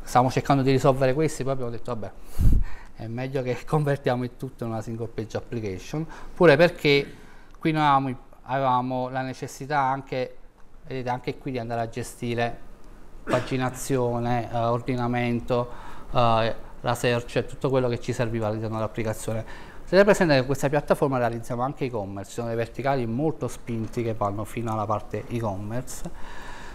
Stavamo 0.00 0.30
cercando 0.30 0.62
di 0.62 0.70
risolvere 0.70 1.12
questi, 1.12 1.42
poi 1.42 1.52
abbiamo 1.54 1.72
detto 1.72 1.92
vabbè, 1.92 2.12
è 3.00 3.06
meglio 3.06 3.42
che 3.42 3.56
convertiamo 3.64 4.24
il 4.24 4.32
tutto 4.36 4.64
in 4.64 4.70
una 4.70 4.82
single 4.82 5.08
page 5.08 5.36
application, 5.36 6.06
pure 6.34 6.56
perché 6.56 7.14
qui 7.58 7.72
noi 7.72 7.82
avevamo, 7.82 8.16
avevamo 8.42 9.08
la 9.08 9.22
necessità 9.22 9.80
anche, 9.80 10.36
vedete, 10.86 11.08
anche 11.08 11.38
qui 11.38 11.52
di 11.52 11.58
andare 11.58 11.80
a 11.80 11.88
gestire 11.88 12.68
paginazione, 13.22 14.48
uh, 14.52 14.56
ordinamento, 14.56 15.70
uh, 16.10 16.18
la 16.82 16.94
search, 16.94 17.44
tutto 17.46 17.70
quello 17.70 17.88
che 17.88 18.00
ci 18.00 18.12
serviva 18.12 18.48
all'interno 18.48 18.76
dell'applicazione. 18.76 19.44
Tenete 19.88 20.04
presente 20.06 20.40
che 20.40 20.46
questa 20.46 20.68
piattaforma 20.68 21.18
realizziamo 21.18 21.62
anche 21.62 21.86
e-commerce, 21.86 22.30
sono 22.30 22.48
dei 22.48 22.56
verticali 22.56 23.06
molto 23.06 23.48
spinti 23.48 24.02
che 24.02 24.14
vanno 24.14 24.44
fino 24.44 24.72
alla 24.72 24.86
parte 24.86 25.24
e-commerce, 25.26 26.08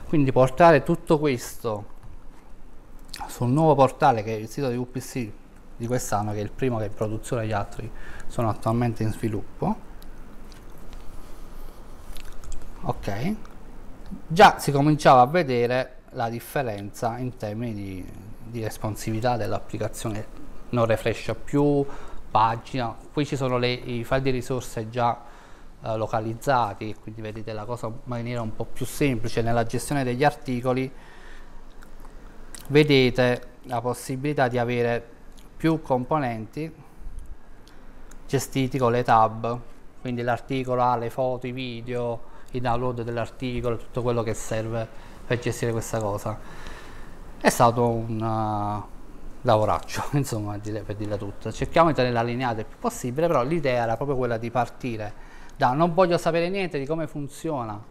quindi 0.07 0.31
portare 0.31 0.83
tutto 0.83 1.17
questo 1.17 1.93
sul 3.27 3.49
nuovo 3.49 3.75
portale 3.75 4.21
che 4.23 4.35
è 4.35 4.39
il 4.39 4.49
sito 4.49 4.69
di 4.69 4.75
UPC 4.75 5.31
di 5.77 5.87
quest'anno 5.87 6.31
che 6.31 6.39
è 6.39 6.41
il 6.41 6.51
primo 6.51 6.77
che 6.77 6.85
è 6.85 6.87
in 6.87 6.93
produzione, 6.93 7.45
gli 7.45 7.51
altri 7.51 7.89
sono 8.27 8.49
attualmente 8.49 9.03
in 9.03 9.11
sviluppo. 9.11 9.93
Ok, 12.81 13.35
già 14.27 14.59
si 14.59 14.71
cominciava 14.71 15.21
a 15.21 15.25
vedere 15.25 15.97
la 16.11 16.29
differenza 16.29 17.17
in 17.17 17.35
termini 17.35 17.73
di, 17.73 18.09
di 18.43 18.63
responsività 18.63 19.37
dell'applicazione, 19.37 20.25
non 20.69 20.85
refrescia 20.85 21.33
più, 21.33 21.85
pagina, 22.29 22.95
qui 23.11 23.25
ci 23.25 23.35
sono 23.35 23.57
le, 23.57 23.71
i 23.71 24.03
file 24.03 24.21
di 24.21 24.29
risorse 24.29 24.89
già 24.89 25.19
eh, 25.81 25.95
localizzati, 25.97 26.95
quindi 27.01 27.21
vedete 27.21 27.53
la 27.53 27.65
cosa 27.65 27.87
in 27.87 27.93
maniera 28.03 28.41
un 28.41 28.55
po' 28.55 28.65
più 28.65 28.85
semplice. 28.85 29.41
Nella 29.41 29.63
gestione 29.63 30.03
degli 30.03 30.23
articoli, 30.23 30.91
vedete 32.67 33.53
la 33.63 33.81
possibilità 33.81 34.47
di 34.47 34.57
avere 34.57 35.13
più 35.55 35.81
componenti 35.81 36.71
gestiti 38.27 38.77
con 38.77 38.91
le 38.91 39.03
tab, 39.03 39.59
quindi 40.01 40.21
l'articolo 40.21 40.81
ha 40.81 40.95
le 40.97 41.09
foto, 41.09 41.47
i 41.47 41.51
video, 41.51 42.33
i 42.51 42.61
download 42.61 43.01
dell'articolo, 43.01 43.77
tutto 43.77 44.01
quello 44.01 44.23
che 44.23 44.33
serve 44.33 44.87
per 45.25 45.39
gestire 45.39 45.71
questa 45.71 45.99
cosa. 45.99 46.37
È 47.39 47.49
stato 47.49 47.87
un 47.87 48.21
uh, 48.21 48.83
lavoraccio, 49.41 50.03
insomma, 50.17 50.57
per 50.57 50.95
dirla 50.95 51.17
tutta. 51.17 51.51
Cerchiamo 51.51 51.89
di 51.89 51.95
tenerla 51.95 52.19
allineata 52.19 52.61
il 52.61 52.65
più 52.65 52.77
possibile, 52.79 53.27
però 53.27 53.43
l'idea 53.43 53.83
era 53.83 53.95
proprio 53.95 54.17
quella 54.17 54.37
di 54.37 54.49
partire 54.49 55.33
da 55.57 55.71
non 55.71 55.93
voglio 55.93 56.17
sapere 56.17 56.49
niente 56.49 56.77
di 56.77 56.85
come 56.85 57.07
funziona 57.07 57.81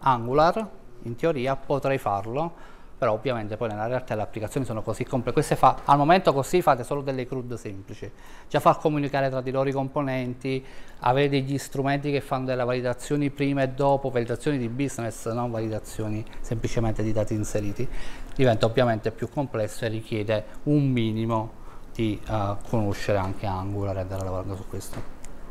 Angular, 0.00 0.68
in 1.02 1.16
teoria 1.16 1.56
potrei 1.56 1.96
farlo, 1.96 2.72
però 3.04 3.12
ovviamente 3.12 3.58
poi 3.58 3.68
nella 3.68 3.86
realtà 3.86 4.14
le 4.14 4.22
applicazioni 4.22 4.64
sono 4.64 4.80
così 4.80 5.04
complesse, 5.04 5.56
fa, 5.56 5.80
al 5.84 5.98
momento 5.98 6.32
così 6.32 6.62
fate 6.62 6.84
solo 6.84 7.02
delle 7.02 7.26
CRUD 7.26 7.52
semplici, 7.52 8.10
già 8.48 8.60
far 8.60 8.78
comunicare 8.78 9.28
tra 9.28 9.42
di 9.42 9.50
loro 9.50 9.68
i 9.68 9.72
componenti, 9.72 10.64
avere 11.00 11.28
degli 11.28 11.58
strumenti 11.58 12.10
che 12.10 12.22
fanno 12.22 12.46
delle 12.46 12.64
validazioni 12.64 13.28
prima 13.28 13.60
e 13.60 13.68
dopo, 13.68 14.08
validazioni 14.08 14.56
di 14.56 14.70
business, 14.70 15.30
non 15.32 15.50
validazioni 15.50 16.24
semplicemente 16.40 17.02
di 17.02 17.12
dati 17.12 17.34
inseriti, 17.34 17.86
diventa 18.34 18.64
ovviamente 18.64 19.10
più 19.10 19.28
complesso 19.28 19.84
e 19.84 19.88
richiede 19.88 20.44
un 20.62 20.90
minimo 20.90 21.52
di 21.92 22.18
uh, 22.26 22.56
conoscere 22.66 23.18
anche 23.18 23.44
Angular 23.44 23.98
e 23.98 24.00
andare 24.00 24.24
lavorando 24.24 24.56
su 24.56 24.66
questo. 24.66 24.98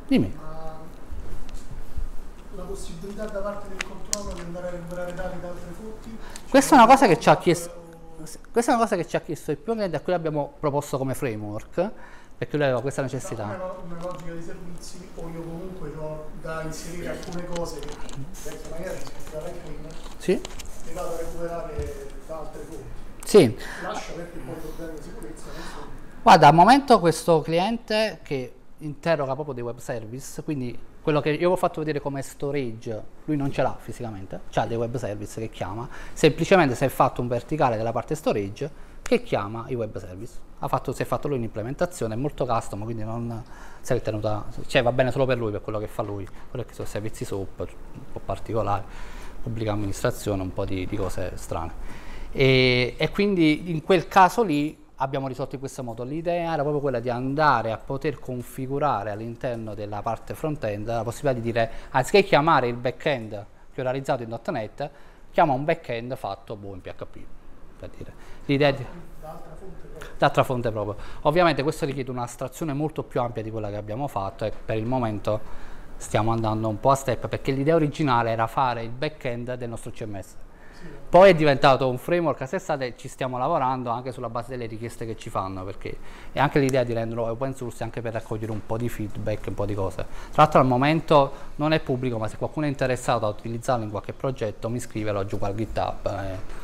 Dimmi 0.07 0.52
la 2.55 2.63
possibilità 2.63 3.25
da 3.25 3.39
parte 3.39 3.67
del 3.69 3.83
controller 3.83 4.33
di 4.35 4.41
andare 4.41 4.67
a 4.67 4.69
recuperare 4.71 5.13
dati 5.13 5.39
da 5.39 5.47
altre 5.49 5.71
fonti? 5.79 6.17
Questa 6.49 6.75
è 6.75 6.77
una 6.77 6.87
cosa 6.87 7.07
che 7.07 7.19
ci 7.19 7.29
ha 7.29 7.37
chiesto 7.37 7.81
questa 8.51 8.71
è 8.71 8.75
una 8.75 8.83
cosa 8.83 8.95
che 8.95 9.05
ci 9.05 9.17
ha 9.17 9.19
chiesto 9.21 9.51
il 9.51 9.57
più 9.57 9.73
cliente 9.73 9.97
a 9.97 9.99
cui 9.99 10.13
abbiamo 10.13 10.53
proposto 10.59 10.97
come 10.97 11.13
framework 11.13 11.91
perché 12.37 12.55
lui 12.55 12.65
aveva 12.65 12.81
questa 12.81 13.01
Una, 13.01 13.11
necessità. 13.11 13.43
una 13.43 14.01
logica 14.01 14.31
di 14.31 14.41
servizi 14.41 15.09
o 15.15 15.29
io 15.29 15.41
comunque 15.41 15.89
ho 15.97 16.25
da 16.41 16.61
inserire 16.61 17.09
alcune 17.09 17.45
cose 17.47 17.79
che 17.79 17.89
magari 18.69 18.97
Lightning 19.31 19.93
Sì? 20.17 20.41
le 20.85 20.93
vado 20.93 21.13
a 21.13 21.17
recuperare 21.17 22.07
da 22.27 22.37
altre 22.39 22.61
fonti. 22.61 22.83
Sì, 23.25 23.57
Lascia 23.81 24.11
perché 24.13 24.37
poi 24.39 24.55
problemi 24.55 24.97
di 24.97 25.03
sicurezza 25.03 25.43
sono. 25.73 25.85
Guarda, 26.21 26.47
al 26.47 26.53
momento 26.53 26.99
questo 26.99 27.41
cliente 27.41 28.19
che 28.23 28.53
interroga 28.79 29.33
proprio 29.33 29.53
dei 29.53 29.63
web 29.63 29.79
service, 29.79 30.41
quindi 30.43 30.77
quello 31.03 31.19
che 31.19 31.31
io 31.31 31.51
ho 31.51 31.55
fatto 31.57 31.81
vedere 31.81 31.99
come 31.99 32.21
storage, 32.21 33.03
lui 33.25 33.35
non 33.35 33.51
ce 33.51 33.61
l'ha 33.61 33.75
fisicamente, 33.77 34.39
ha 34.53 34.65
dei 34.65 34.77
web 34.77 34.95
service 34.95 35.39
che 35.41 35.49
chiama, 35.49 35.87
semplicemente 36.13 36.75
si 36.75 36.85
è 36.85 36.87
fatto 36.87 37.21
un 37.21 37.27
verticale 37.27 37.75
della 37.75 37.91
parte 37.91 38.15
storage 38.15 38.71
che 39.01 39.21
chiama 39.21 39.65
i 39.67 39.75
web 39.75 39.97
service. 39.97 40.51
Fatto, 40.65 40.93
si 40.93 41.01
è 41.01 41.05
fatto 41.05 41.27
lui 41.27 41.35
un'implementazione, 41.37 42.13
è 42.13 42.17
molto 42.17 42.45
custom, 42.45 42.85
quindi 42.85 43.03
non 43.03 43.43
si 43.81 43.91
è 43.91 44.01
tenuta, 44.01 44.45
cioè 44.65 44.81
va 44.81 44.93
bene 44.93 45.11
solo 45.11 45.25
per 45.25 45.37
lui, 45.37 45.51
per 45.51 45.61
quello 45.61 45.77
che 45.77 45.87
fa 45.87 46.03
lui, 46.03 46.25
quello 46.49 46.63
che 46.63 46.73
sono 46.73 46.87
servizi 46.87 47.25
SOAP, 47.25 47.59
un 47.59 48.11
po' 48.13 48.21
particolari, 48.23 48.85
pubblica 49.41 49.73
amministrazione, 49.73 50.41
un 50.41 50.53
po' 50.53 50.63
di, 50.63 50.87
di 50.87 50.95
cose 50.95 51.33
strane. 51.35 51.73
E, 52.31 52.95
e 52.97 53.09
quindi 53.09 53.71
in 53.71 53.83
quel 53.83 54.07
caso 54.07 54.41
lì 54.41 54.82
abbiamo 55.03 55.27
risolto 55.27 55.55
in 55.55 55.59
questo 55.59 55.83
modo. 55.83 56.03
L'idea 56.03 56.53
era 56.53 56.61
proprio 56.61 56.81
quella 56.81 56.99
di 56.99 57.09
andare 57.09 57.71
a 57.71 57.77
poter 57.77 58.19
configurare 58.19 59.11
all'interno 59.11 59.73
della 59.73 60.01
parte 60.01 60.33
front-end 60.33 60.87
la 60.87 61.03
possibilità 61.03 61.39
di 61.39 61.51
dire, 61.51 61.71
anziché 61.91 62.23
chiamare 62.23 62.67
il 62.67 62.75
back-end 62.75 63.45
che 63.73 63.81
ho 63.81 63.83
realizzato 63.83 64.23
in 64.23 64.39
.NET, 64.47 64.89
chiama 65.31 65.53
un 65.53 65.65
back-end 65.65 66.15
fatto 66.15 66.55
boh, 66.55 66.73
in 66.73 66.81
PHP, 66.81 67.17
per 67.79 67.89
dire. 67.89 68.13
L'idea 68.45 68.71
di 68.71 68.85
d'altra 70.17 70.43
fonte 70.43 70.71
proprio. 70.71 70.95
Ovviamente 71.21 71.63
questo 71.63 71.85
richiede 71.85 72.11
un'astrazione 72.11 72.73
molto 72.73 73.03
più 73.03 73.21
ampia 73.21 73.41
di 73.41 73.51
quella 73.51 73.69
che 73.69 73.75
abbiamo 73.75 74.07
fatto 74.07 74.45
e 74.45 74.51
per 74.51 74.77
il 74.77 74.85
momento 74.85 75.71
stiamo 75.97 76.31
andando 76.31 76.67
un 76.67 76.79
po' 76.79 76.91
a 76.91 76.95
step 76.95 77.27
perché 77.27 77.51
l'idea 77.51 77.75
originale 77.75 78.31
era 78.31 78.47
fare 78.47 78.83
il 78.83 78.89
back-end 78.89 79.55
del 79.55 79.69
nostro 79.69 79.91
CMS. 79.91 80.35
Poi 81.09 81.29
è 81.29 81.35
diventato 81.35 81.87
un 81.89 81.99
framework 81.99 82.41
a 82.41 82.45
sé 82.47 82.57
stante 82.57 82.87
e 82.87 82.93
ci 82.97 83.07
stiamo 83.07 83.37
lavorando 83.37 83.91
anche 83.91 84.11
sulla 84.11 84.29
base 84.29 84.49
delle 84.49 84.65
richieste 84.65 85.05
che 85.05 85.15
ci 85.15 85.29
fanno 85.29 85.63
perché 85.63 85.95
è 86.31 86.39
anche 86.39 86.57
l'idea 86.59 86.83
di 86.83 86.91
renderlo 86.93 87.29
open 87.29 87.53
source 87.55 87.83
anche 87.83 88.01
per 88.01 88.13
raccogliere 88.13 88.51
un 88.51 88.65
po' 88.65 88.77
di 88.77 88.89
feedback, 88.89 89.45
un 89.47 89.53
po' 89.53 89.65
di 89.67 89.75
cose. 89.75 89.97
Tra 90.31 90.41
l'altro 90.43 90.59
al 90.59 90.65
momento 90.65 91.31
non 91.57 91.71
è 91.71 91.79
pubblico 91.81 92.17
ma 92.17 92.27
se 92.27 92.37
qualcuno 92.37 92.65
è 92.65 92.69
interessato 92.69 93.27
a 93.27 93.29
utilizzarlo 93.29 93.83
in 93.83 93.91
qualche 93.91 94.13
progetto 94.13 94.69
mi 94.69 94.79
scrive, 94.79 95.11
lo 95.11 95.19
aggiungo 95.19 95.45
al 95.45 95.53
GitHub. 95.55 96.07
eh, 96.07 96.61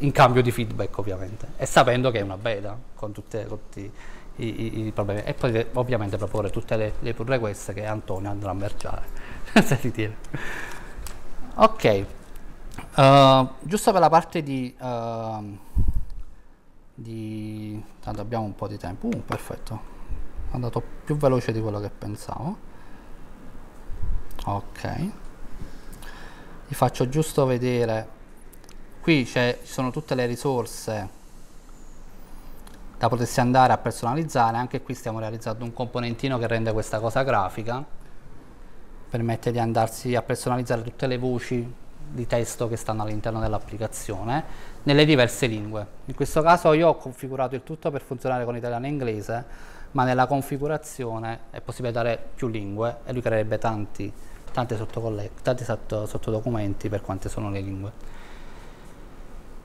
in 0.00 0.12
cambio 0.12 0.42
di 0.42 0.52
feedback 0.52 0.96
ovviamente 0.98 1.48
e 1.56 1.66
sapendo 1.66 2.10
che 2.12 2.18
è 2.20 2.22
una 2.22 2.36
beta 2.36 2.76
con, 2.94 3.10
tutte, 3.10 3.46
tutti 3.46 3.90
i, 4.36 4.46
i- 4.46 4.86
i 4.86 4.90
problemi 4.92 5.22
e 5.24 5.34
poi 5.34 5.66
ovviamente 5.72 6.16
proporre 6.16 6.50
tutte 6.50 6.76
le, 6.76 6.92
le 7.00 7.14
pull 7.14 7.26
request 7.26 7.72
che 7.72 7.84
Antonio 7.84 8.30
andrà 8.30 8.50
a 8.50 8.54
merciare 8.54 9.02
se 9.60 9.78
ritiene 9.82 10.16
ok 11.56 12.04
Uh, 12.96 13.48
giusto 13.62 13.92
per 13.92 14.00
la 14.00 14.08
parte 14.08 14.42
di, 14.42 14.74
uh, 14.78 15.58
di 16.94 17.82
tanto 18.00 18.20
abbiamo 18.20 18.44
un 18.44 18.54
po' 18.54 18.66
di 18.66 18.76
tempo. 18.76 19.06
Uh, 19.06 19.24
perfetto. 19.24 19.96
È 20.50 20.54
andato 20.54 20.82
più 21.04 21.16
veloce 21.16 21.52
di 21.52 21.60
quello 21.60 21.80
che 21.80 21.90
pensavo. 21.90 22.56
Ok. 24.44 24.96
Vi 26.68 26.74
faccio 26.74 27.08
giusto 27.08 27.46
vedere. 27.46 28.16
Qui 29.00 29.24
ci 29.26 29.56
sono 29.62 29.90
tutte 29.90 30.14
le 30.14 30.26
risorse 30.26 31.08
da 32.98 33.08
potersi 33.08 33.40
andare 33.40 33.72
a 33.72 33.78
personalizzare. 33.78 34.56
Anche 34.56 34.82
qui 34.82 34.94
stiamo 34.94 35.18
realizzando 35.18 35.64
un 35.64 35.72
componentino 35.72 36.36
che 36.38 36.46
rende 36.46 36.72
questa 36.72 36.98
cosa 36.98 37.22
grafica. 37.22 37.84
Permette 39.08 39.50
di 39.50 39.58
andarsi 39.58 40.14
a 40.14 40.22
personalizzare 40.22 40.82
tutte 40.82 41.06
le 41.06 41.16
voci 41.16 41.86
di 42.10 42.26
testo 42.26 42.68
che 42.68 42.76
stanno 42.76 43.02
all'interno 43.02 43.40
dell'applicazione 43.40 44.44
nelle 44.84 45.04
diverse 45.04 45.46
lingue. 45.46 45.86
In 46.06 46.14
questo 46.14 46.42
caso 46.42 46.72
io 46.72 46.88
ho 46.88 46.96
configurato 46.96 47.54
il 47.54 47.62
tutto 47.62 47.90
per 47.90 48.02
funzionare 48.02 48.44
con 48.44 48.56
italiano 48.56 48.86
e 48.86 48.88
inglese, 48.88 49.44
ma 49.92 50.04
nella 50.04 50.26
configurazione 50.26 51.40
è 51.50 51.60
possibile 51.60 51.92
dare 51.92 52.18
più 52.34 52.48
lingue 52.48 52.98
e 53.04 53.12
lui 53.12 53.22
creerebbe 53.22 53.58
tanti, 53.58 54.12
tanti 54.52 54.76
sotto- 54.76 56.06
sottodocumenti 56.06 56.88
per 56.88 57.00
quante 57.00 57.28
sono 57.28 57.50
le 57.50 57.60
lingue. 57.60 57.92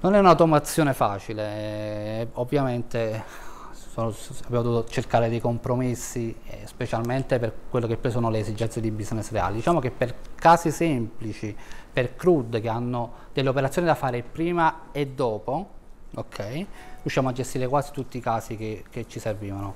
Non 0.02 0.16
è 0.16 0.20
un'automazione 0.20 0.94
facile, 0.94 1.44
eh, 1.44 2.28
ovviamente 2.34 3.52
sono- 3.94 4.12
abbiamo 4.46 4.64
dovuto 4.64 4.90
cercare 4.90 5.30
dei 5.30 5.40
compromessi, 5.40 6.36
eh, 6.48 6.62
specialmente 6.66 7.38
per 7.38 7.54
quello 7.70 7.86
che 7.86 7.96
poi 7.96 8.10
sono 8.10 8.32
le 8.32 8.40
esigenze 8.40 8.82
di 8.82 8.90
business 8.90 9.30
reali. 9.30 9.58
Diciamo 9.58 9.80
che 9.80 9.92
per 9.92 10.16
casi 10.34 10.72
semplici, 10.72 11.56
per 11.94 12.16
CRUD 12.16 12.60
che 12.60 12.70
hanno 12.70 13.12
delle 13.34 13.50
operazioni 13.50 13.86
da 13.86 13.94
fare 13.94 14.24
prima 14.24 14.86
e 14.92 15.10
dopo, 15.10 15.70
ok, 16.16 16.66
riusciamo 17.04 17.30
a 17.30 17.34
gestire 17.34 17.68
quasi 17.68 17.92
tutti 17.92 18.18
i 18.18 18.20
casi 18.20 18.58
che, 18.58 18.84
che 18.90 19.08
ci 19.08 19.20
servivano. 19.20 19.76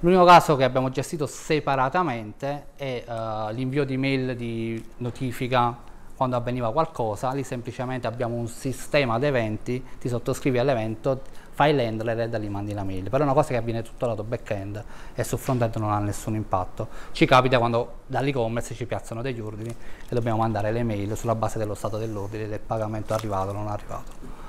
L'unico 0.00 0.24
caso 0.24 0.56
che 0.56 0.64
abbiamo 0.64 0.90
gestito 0.90 1.26
separatamente 1.26 2.66
è 2.74 3.04
eh, 3.06 3.52
l'invio 3.52 3.84
di 3.84 3.96
mail 3.96 4.34
di 4.34 4.84
notifica 4.96 5.92
quando 6.16 6.36
avveniva 6.36 6.72
qualcosa, 6.72 7.32
lì 7.32 7.42
semplicemente 7.42 8.06
abbiamo 8.06 8.36
un 8.36 8.46
sistema 8.46 9.14
ad 9.14 9.24
eventi, 9.24 9.84
ti 9.98 10.08
sottoscrivi 10.08 10.58
all'evento, 10.58 11.22
fai 11.54 11.74
l'handler 11.74 12.20
e 12.20 12.28
da 12.28 12.38
lì 12.38 12.48
mandi 12.48 12.74
la 12.74 12.82
mail. 12.82 13.04
Però 13.04 13.22
è 13.22 13.22
una 13.22 13.32
cosa 13.32 13.48
che 13.48 13.56
avviene 13.56 13.82
tutto 13.82 14.06
lato 14.06 14.24
back-end 14.24 14.84
e 15.14 15.24
sul 15.24 15.38
front-end 15.38 15.76
non 15.76 15.92
ha 15.92 15.98
nessun 16.00 16.34
impatto. 16.34 16.88
Ci 17.12 17.24
capita 17.26 17.58
quando 17.58 18.00
dall'e-commerce 18.06 18.74
ci 18.74 18.86
piazzano 18.86 19.22
degli 19.22 19.40
ordini 19.40 19.70
e 19.70 20.14
dobbiamo 20.14 20.38
mandare 20.38 20.72
le 20.72 20.82
mail 20.82 21.16
sulla 21.16 21.34
base 21.34 21.58
dello 21.58 21.74
stato 21.74 21.96
dell'ordine, 21.96 22.48
del 22.48 22.60
pagamento 22.60 23.14
arrivato 23.14 23.50
o 23.50 23.52
non 23.52 23.68
arrivato. 23.68 24.42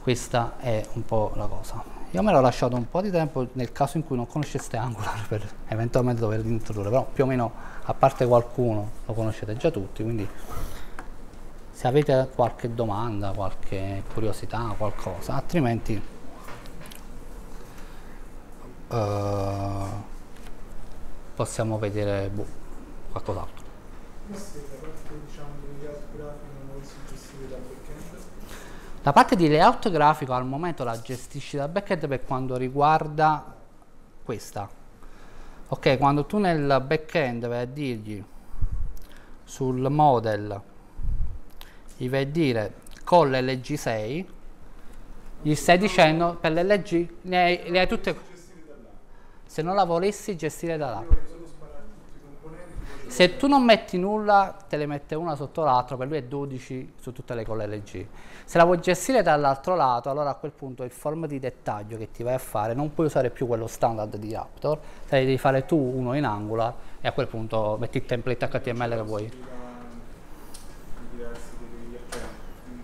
Questa 0.00 0.54
è 0.58 0.86
un 0.94 1.04
po' 1.04 1.32
la 1.34 1.46
cosa. 1.46 1.82
Io 2.12 2.22
me 2.22 2.32
l'ho 2.32 2.40
lasciato 2.40 2.74
un 2.74 2.88
po' 2.88 3.02
di 3.02 3.10
tempo 3.10 3.46
nel 3.52 3.70
caso 3.72 3.98
in 3.98 4.06
cui 4.06 4.16
non 4.16 4.26
conosceste 4.26 4.78
Angular 4.78 5.26
per 5.28 5.46
eventualmente 5.66 6.20
dover 6.20 6.42
introdurre, 6.46 6.88
però 6.88 7.06
più 7.12 7.24
o 7.24 7.26
meno 7.26 7.52
a 7.82 7.92
parte 7.92 8.24
qualcuno 8.26 8.90
lo 9.04 9.12
conoscete 9.12 9.56
già 9.58 9.70
tutti, 9.70 10.02
quindi 10.02 10.26
se 11.78 11.86
avete 11.86 12.28
qualche 12.34 12.74
domanda, 12.74 13.30
qualche 13.30 14.02
curiosità, 14.12 14.74
qualcosa, 14.76 15.34
altrimenti 15.34 16.02
eh, 18.88 19.86
possiamo 21.36 21.78
vedere 21.78 22.30
boh, 22.30 22.46
qualcos'altro. 23.12 23.64
La 29.02 29.12
parte 29.12 29.36
di 29.36 29.48
layout 29.48 29.88
grafico 29.88 30.32
al 30.32 30.44
momento 30.44 30.82
la 30.82 31.00
gestisci 31.00 31.58
dal 31.58 31.68
backend 31.68 32.08
per 32.08 32.24
quanto 32.24 32.56
riguarda 32.56 33.54
questa. 34.24 34.68
Ok, 35.68 35.96
quando 35.96 36.26
tu 36.26 36.38
nel 36.38 36.82
backend 36.84 37.46
vai 37.46 37.60
a 37.60 37.66
dirgli 37.66 38.24
sul 39.44 39.88
model, 39.88 40.76
gli 41.98 42.08
vai 42.08 42.22
a 42.22 42.26
dire 42.26 42.72
con 43.04 43.30
l'LG6, 43.30 44.24
gli 45.42 45.54
stai 45.54 45.78
dicendo 45.78 46.36
per 46.40 46.52
l'LG 46.52 47.08
ne 47.22 47.42
hai, 47.42 47.70
le 47.70 47.80
hai 47.80 47.88
tutte. 47.88 48.16
Se 49.44 49.62
non 49.62 49.74
la 49.74 49.84
volessi 49.84 50.36
gestire 50.36 50.76
da 50.76 50.90
là. 50.90 51.04
Se 53.08 53.36
tu 53.36 53.48
non 53.48 53.64
metti 53.64 53.98
nulla, 53.98 54.54
te 54.68 54.76
le 54.76 54.86
mette 54.86 55.14
una 55.14 55.34
sotto 55.34 55.64
l'altra, 55.64 55.96
per 55.96 56.06
lui 56.06 56.18
è 56.18 56.22
12 56.24 56.92
su 57.00 57.12
tutte 57.12 57.34
le 57.34 57.44
colle 57.44 57.66
LG. 57.66 58.06
Se 58.44 58.58
la 58.58 58.64
vuoi 58.64 58.80
gestire 58.80 59.22
dall'altro 59.22 59.74
lato, 59.74 60.10
allora 60.10 60.30
a 60.30 60.34
quel 60.34 60.52
punto 60.52 60.84
il 60.84 60.90
form 60.90 61.26
di 61.26 61.38
dettaglio 61.38 61.96
che 61.96 62.10
ti 62.10 62.22
vai 62.22 62.34
a 62.34 62.38
fare 62.38 62.74
non 62.74 62.92
puoi 62.92 63.06
usare 63.06 63.30
più 63.30 63.46
quello 63.46 63.66
standard 63.66 64.14
di 64.16 64.32
Raptor, 64.32 64.78
te 65.08 65.18
ne 65.18 65.24
devi 65.24 65.38
fare 65.38 65.64
tu 65.64 65.76
uno 65.76 66.14
in 66.14 66.24
Angular 66.24 66.72
e 67.00 67.08
a 67.08 67.12
quel 67.12 67.26
punto 67.26 67.76
metti 67.80 67.96
il 67.96 68.04
template 68.04 68.46
HTML 68.46 68.90
che 68.90 69.02
vuoi. 69.02 69.30
di 71.08 71.16
diversi 71.16 71.56
tipi 71.58 71.90
di 71.90 71.98
cioè, 72.10 72.20
mh, 72.20 72.80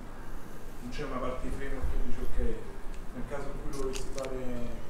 non 0.80 0.83
c'è 0.94 1.02
una 1.04 1.18
parte 1.18 1.48
di 1.48 1.54
framework 1.56 1.90
che 1.90 1.98
dice 2.06 2.20
ok, 2.22 2.38
nel 3.14 3.24
caso 3.28 3.46
in 3.50 3.58
cui 3.62 3.70
lo 3.72 3.82
volessi 3.82 4.06
fare 4.14 4.38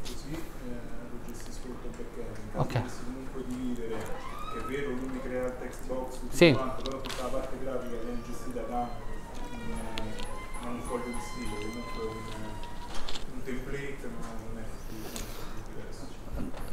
così, 0.05 0.32
eh, 0.34 1.09
lo 1.11 1.16
gestisco 1.26 1.62
tutto 1.64 1.86
il 1.88 1.94
backend. 1.96 2.36
In 2.36 2.50
caso 2.52 2.64
Ok. 2.64 2.72
volessi 2.78 3.05
comunque 3.05 3.40
dividere, 3.46 3.96
che 4.52 4.59
è 4.61 4.64
vero, 4.64 4.90
lui 4.90 5.09
mi 5.09 5.20
crea 5.22 5.46
il 5.46 5.57
text 5.59 5.86
box, 5.86 6.18
tutto 6.20 6.36
Sì. 6.36 6.52
quanto, 6.52 6.82
però 6.82 7.00
tutta 7.00 7.22
la 7.22 7.28
parte 7.28 7.59
grafica 7.62 7.96
viene 7.96 8.20
gestita 8.26 8.61
da 8.62 8.88
un, 9.52 10.70
un 10.70 10.80
foglio 10.82 11.05
di 11.09 11.20
stile, 11.20 11.57
comunque 11.57 12.02
un, 12.05 13.34
un 13.34 13.42
template, 13.42 14.09
ma 14.20 14.26
non 14.44 14.59
è 14.61 14.66
diverso. 15.72 16.07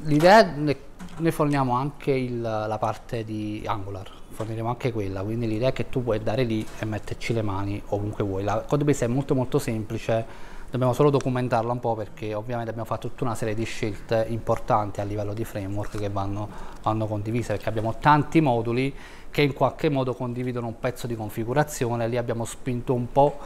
L'idea 0.04 0.44
ne, 0.56 0.78
ne 1.18 1.32
forniamo 1.32 1.74
anche 1.76 2.12
il- 2.12 2.42
la 2.42 2.78
parte 2.78 3.24
di 3.24 3.64
Angular, 3.66 4.12
forniremo 4.32 4.70
anche 4.70 4.92
quella, 4.92 5.22
quindi 5.22 5.48
l'idea 5.48 5.70
è 5.70 5.74
che 5.74 5.90
tu 5.90 6.04
puoi 6.04 6.18
andare 6.18 6.44
lì 6.44 6.66
e 6.80 6.86
metterci 6.86 7.34
le 7.34 7.42
mani 7.42 7.82
ovunque 7.88 8.24
vuoi. 8.24 8.44
La 8.44 8.64
codebase 8.68 9.06
è 9.06 9.08
molto 9.08 9.36
molto 9.36 9.60
semplice, 9.60 10.26
dobbiamo 10.70 10.94
solo 10.94 11.10
documentarla 11.10 11.72
un 11.72 11.80
po' 11.80 11.96
perché 11.96 12.34
ovviamente 12.34 12.72
abbiamo 12.72 12.88
fatto 12.88 13.10
tutta 13.10 13.26
una 13.26 13.36
serie 13.36 13.54
di 13.54 13.66
scelte 13.66 14.26
importanti 14.30 15.02
a 15.02 15.04
livello 15.04 15.34
di 15.34 15.44
framework 15.44 15.98
che 15.98 16.10
vanno, 16.10 16.48
vanno 16.82 17.06
condivise 17.08 17.54
perché 17.54 17.70
abbiamo 17.70 17.96
tanti 18.00 18.42
moduli 18.42 18.94
che 19.30 19.42
in 19.42 19.54
qualche 19.54 19.90
modo 19.90 20.14
condividono 20.14 20.68
un 20.68 20.80
pezzo 20.80 21.08
di 21.08 21.16
configurazione, 21.16 22.08
lì 22.08 22.18
abbiamo 22.18 22.46
spinto 22.46 22.94
un 22.94 23.12
po' 23.12 23.38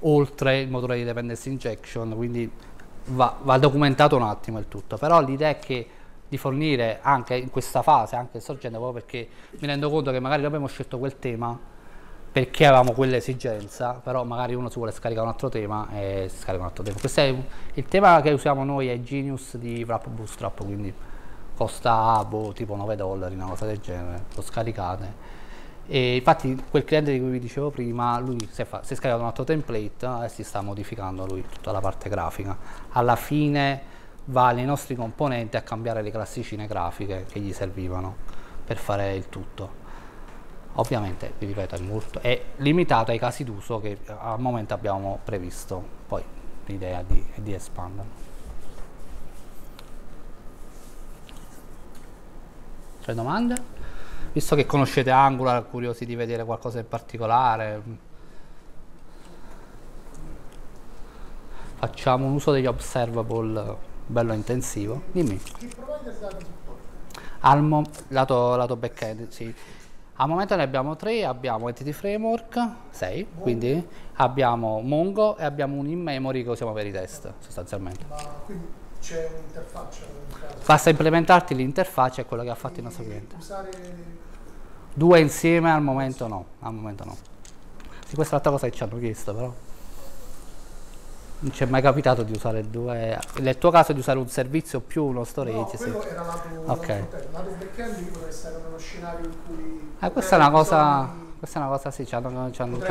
oltre 0.00 0.60
il 0.60 0.68
motore 0.68 0.96
di 0.96 1.04
dependency 1.04 1.50
injection, 1.50 2.14
quindi 2.14 2.50
va, 3.06 3.36
va 3.42 3.58
documentato 3.58 4.16
un 4.16 4.22
attimo 4.22 4.58
il 4.58 4.66
tutto, 4.68 4.96
però 4.96 5.20
l'idea 5.22 5.48
è 5.48 5.58
che 5.58 5.86
di 6.34 6.36
fornire 6.38 6.98
anche 7.00 7.36
in 7.36 7.48
questa 7.48 7.82
fase, 7.82 8.16
anche 8.16 8.40
sorgente, 8.40 8.76
proprio 8.76 9.00
perché 9.00 9.28
mi 9.60 9.68
rendo 9.68 9.88
conto 9.88 10.10
che 10.10 10.18
magari 10.18 10.44
abbiamo 10.44 10.66
scelto 10.66 10.98
quel 10.98 11.16
tema 11.20 11.56
perché 12.32 12.66
avevamo 12.66 12.90
quell'esigenza, 12.90 14.00
però 14.02 14.24
magari 14.24 14.54
uno 14.54 14.68
si 14.68 14.74
vuole 14.74 14.90
scaricare 14.90 15.24
un 15.24 15.32
altro 15.32 15.48
tema 15.48 15.88
e 15.92 16.26
si 16.28 16.38
scarica 16.38 16.62
un 16.62 16.68
altro 16.68 16.82
tema. 16.82 16.98
Questo 16.98 17.20
è 17.20 17.34
il 17.74 17.84
tema 17.84 18.20
che 18.20 18.32
usiamo 18.32 18.64
noi 18.64 18.88
è 18.88 19.00
Genius 19.00 19.56
di 19.56 19.84
Wrap 19.86 20.08
Bootstrap, 20.08 20.64
quindi 20.64 20.92
costa 21.54 22.24
boh, 22.24 22.52
tipo 22.52 22.74
9 22.74 22.96
dollari, 22.96 23.34
una 23.36 23.46
cosa 23.46 23.66
del 23.66 23.78
genere, 23.78 24.24
lo 24.34 24.42
scaricate. 24.42 25.32
E 25.86 26.16
infatti 26.16 26.60
quel 26.68 26.82
cliente 26.82 27.12
di 27.12 27.20
cui 27.20 27.30
vi 27.30 27.38
dicevo 27.38 27.70
prima, 27.70 28.18
lui 28.18 28.48
si 28.50 28.62
è, 28.62 28.64
fa, 28.64 28.82
si 28.82 28.94
è 28.94 28.96
scaricato 28.96 29.22
un 29.22 29.28
altro 29.28 29.44
template 29.44 30.24
e 30.24 30.28
si 30.28 30.42
sta 30.42 30.60
modificando 30.60 31.26
lui 31.26 31.44
tutta 31.48 31.70
la 31.70 31.80
parte 31.80 32.08
grafica. 32.08 32.58
Alla 32.90 33.14
fine 33.14 33.93
va 34.26 34.52
nei 34.52 34.64
nostri 34.64 34.94
componenti 34.94 35.56
a 35.56 35.62
cambiare 35.62 36.02
le 36.02 36.10
classicine 36.10 36.66
grafiche 36.66 37.26
che 37.28 37.40
gli 37.40 37.52
servivano 37.52 38.16
per 38.64 38.76
fare 38.78 39.14
il 39.14 39.28
tutto. 39.28 39.82
Ovviamente, 40.74 41.34
vi 41.38 41.46
ripeto, 41.46 41.76
è, 41.76 41.80
molto, 41.80 42.20
è 42.20 42.42
limitato 42.56 43.10
ai 43.10 43.18
casi 43.18 43.44
d'uso 43.44 43.80
che 43.80 43.98
al 44.06 44.40
momento 44.40 44.74
abbiamo 44.74 45.20
previsto, 45.22 45.82
poi 46.08 46.22
l'idea 46.66 47.02
di, 47.02 47.24
di 47.36 47.52
espandere. 47.52 48.08
C'è 53.02 53.12
domande? 53.12 53.54
Visto 54.32 54.56
che 54.56 54.66
conoscete 54.66 55.10
Angular, 55.10 55.68
curiosi 55.68 56.06
di 56.06 56.16
vedere 56.16 56.44
qualcosa 56.44 56.80
in 56.80 56.88
particolare, 56.88 57.82
facciamo 61.76 62.26
un 62.26 62.32
uso 62.32 62.50
degli 62.50 62.66
observable 62.66 63.92
bello 64.06 64.32
intensivo. 64.32 65.02
Dimmi. 65.12 65.40
Al 67.40 67.62
mo- 67.62 67.84
lato, 68.08 68.56
lato 68.56 68.76
backend, 68.76 69.28
sì. 69.28 69.54
Al 70.16 70.28
momento 70.28 70.54
ne 70.54 70.62
abbiamo 70.62 70.94
tre, 70.94 71.24
abbiamo 71.24 71.68
Entity 71.68 71.92
Framework, 71.92 72.68
6, 72.90 73.26
quindi 73.40 73.84
abbiamo 74.14 74.80
Mongo 74.80 75.36
e 75.36 75.44
abbiamo 75.44 75.74
un 75.76 75.88
in-memory 75.88 76.44
che 76.44 76.50
usiamo 76.50 76.72
per 76.72 76.86
i 76.86 76.92
test, 76.92 77.32
sostanzialmente. 77.40 78.04
Ma 78.08 78.16
quindi 78.44 78.66
c'è 79.00 79.28
un'interfaccia? 79.32 80.02
Basta 80.64 80.90
implementarti 80.90 81.54
l'interfaccia, 81.56 82.22
è 82.22 82.26
quello 82.26 82.44
che 82.44 82.50
ha 82.50 82.54
fatto 82.54 82.78
il 82.78 82.84
nostro 82.84 83.02
cliente. 83.02 83.34
Usare 83.36 83.70
Due 84.94 85.18
insieme 85.18 85.72
al 85.72 85.82
momento 85.82 86.28
no, 86.28 86.44
al 86.60 86.72
momento 86.72 87.04
no. 87.04 87.16
Sì, 88.06 88.14
questa 88.14 88.36
è 88.36 88.40
l'altra 88.40 88.52
cosa 88.52 88.68
che 88.68 88.76
ci 88.76 88.84
hanno 88.84 88.98
chiesto, 88.98 89.34
però. 89.34 89.52
Non 91.44 91.52
ci 91.52 91.62
è 91.62 91.66
mai 91.66 91.82
capitato 91.82 92.22
di 92.22 92.32
usare 92.32 92.70
due. 92.70 93.18
Nel 93.40 93.58
tuo 93.58 93.70
caso 93.70 93.92
di 93.92 93.98
usare 93.98 94.18
un 94.18 94.28
servizio 94.28 94.80
più 94.80 95.04
uno 95.04 95.18
No, 95.18 95.24
storage, 95.24 95.76
sì. 95.76 95.90
quello 95.90 96.02
era 96.02 96.22
lato, 96.22 96.48
Ok. 96.72 96.88
lato. 96.88 97.16
Lato 97.32 97.50
backend 97.58 98.28
stare 98.30 98.54
in 98.56 98.62
uno 98.66 98.78
scenario 98.78 99.26
in 99.26 99.34
cui 99.46 99.92
Eh, 100.00 100.10
questa 100.10 100.36
è 100.36 100.38
una 100.38 100.50
cosa. 100.50 101.00
bisogni- 101.02 101.22
Questa 101.38 101.58
è 101.60 101.62
una 101.62 101.70
cosa 101.76 101.90
sì, 101.90 102.06
ci 102.06 102.14
hanno, 102.14 102.50
ci 102.52 102.62
hanno 102.62 102.76
su 102.80 102.86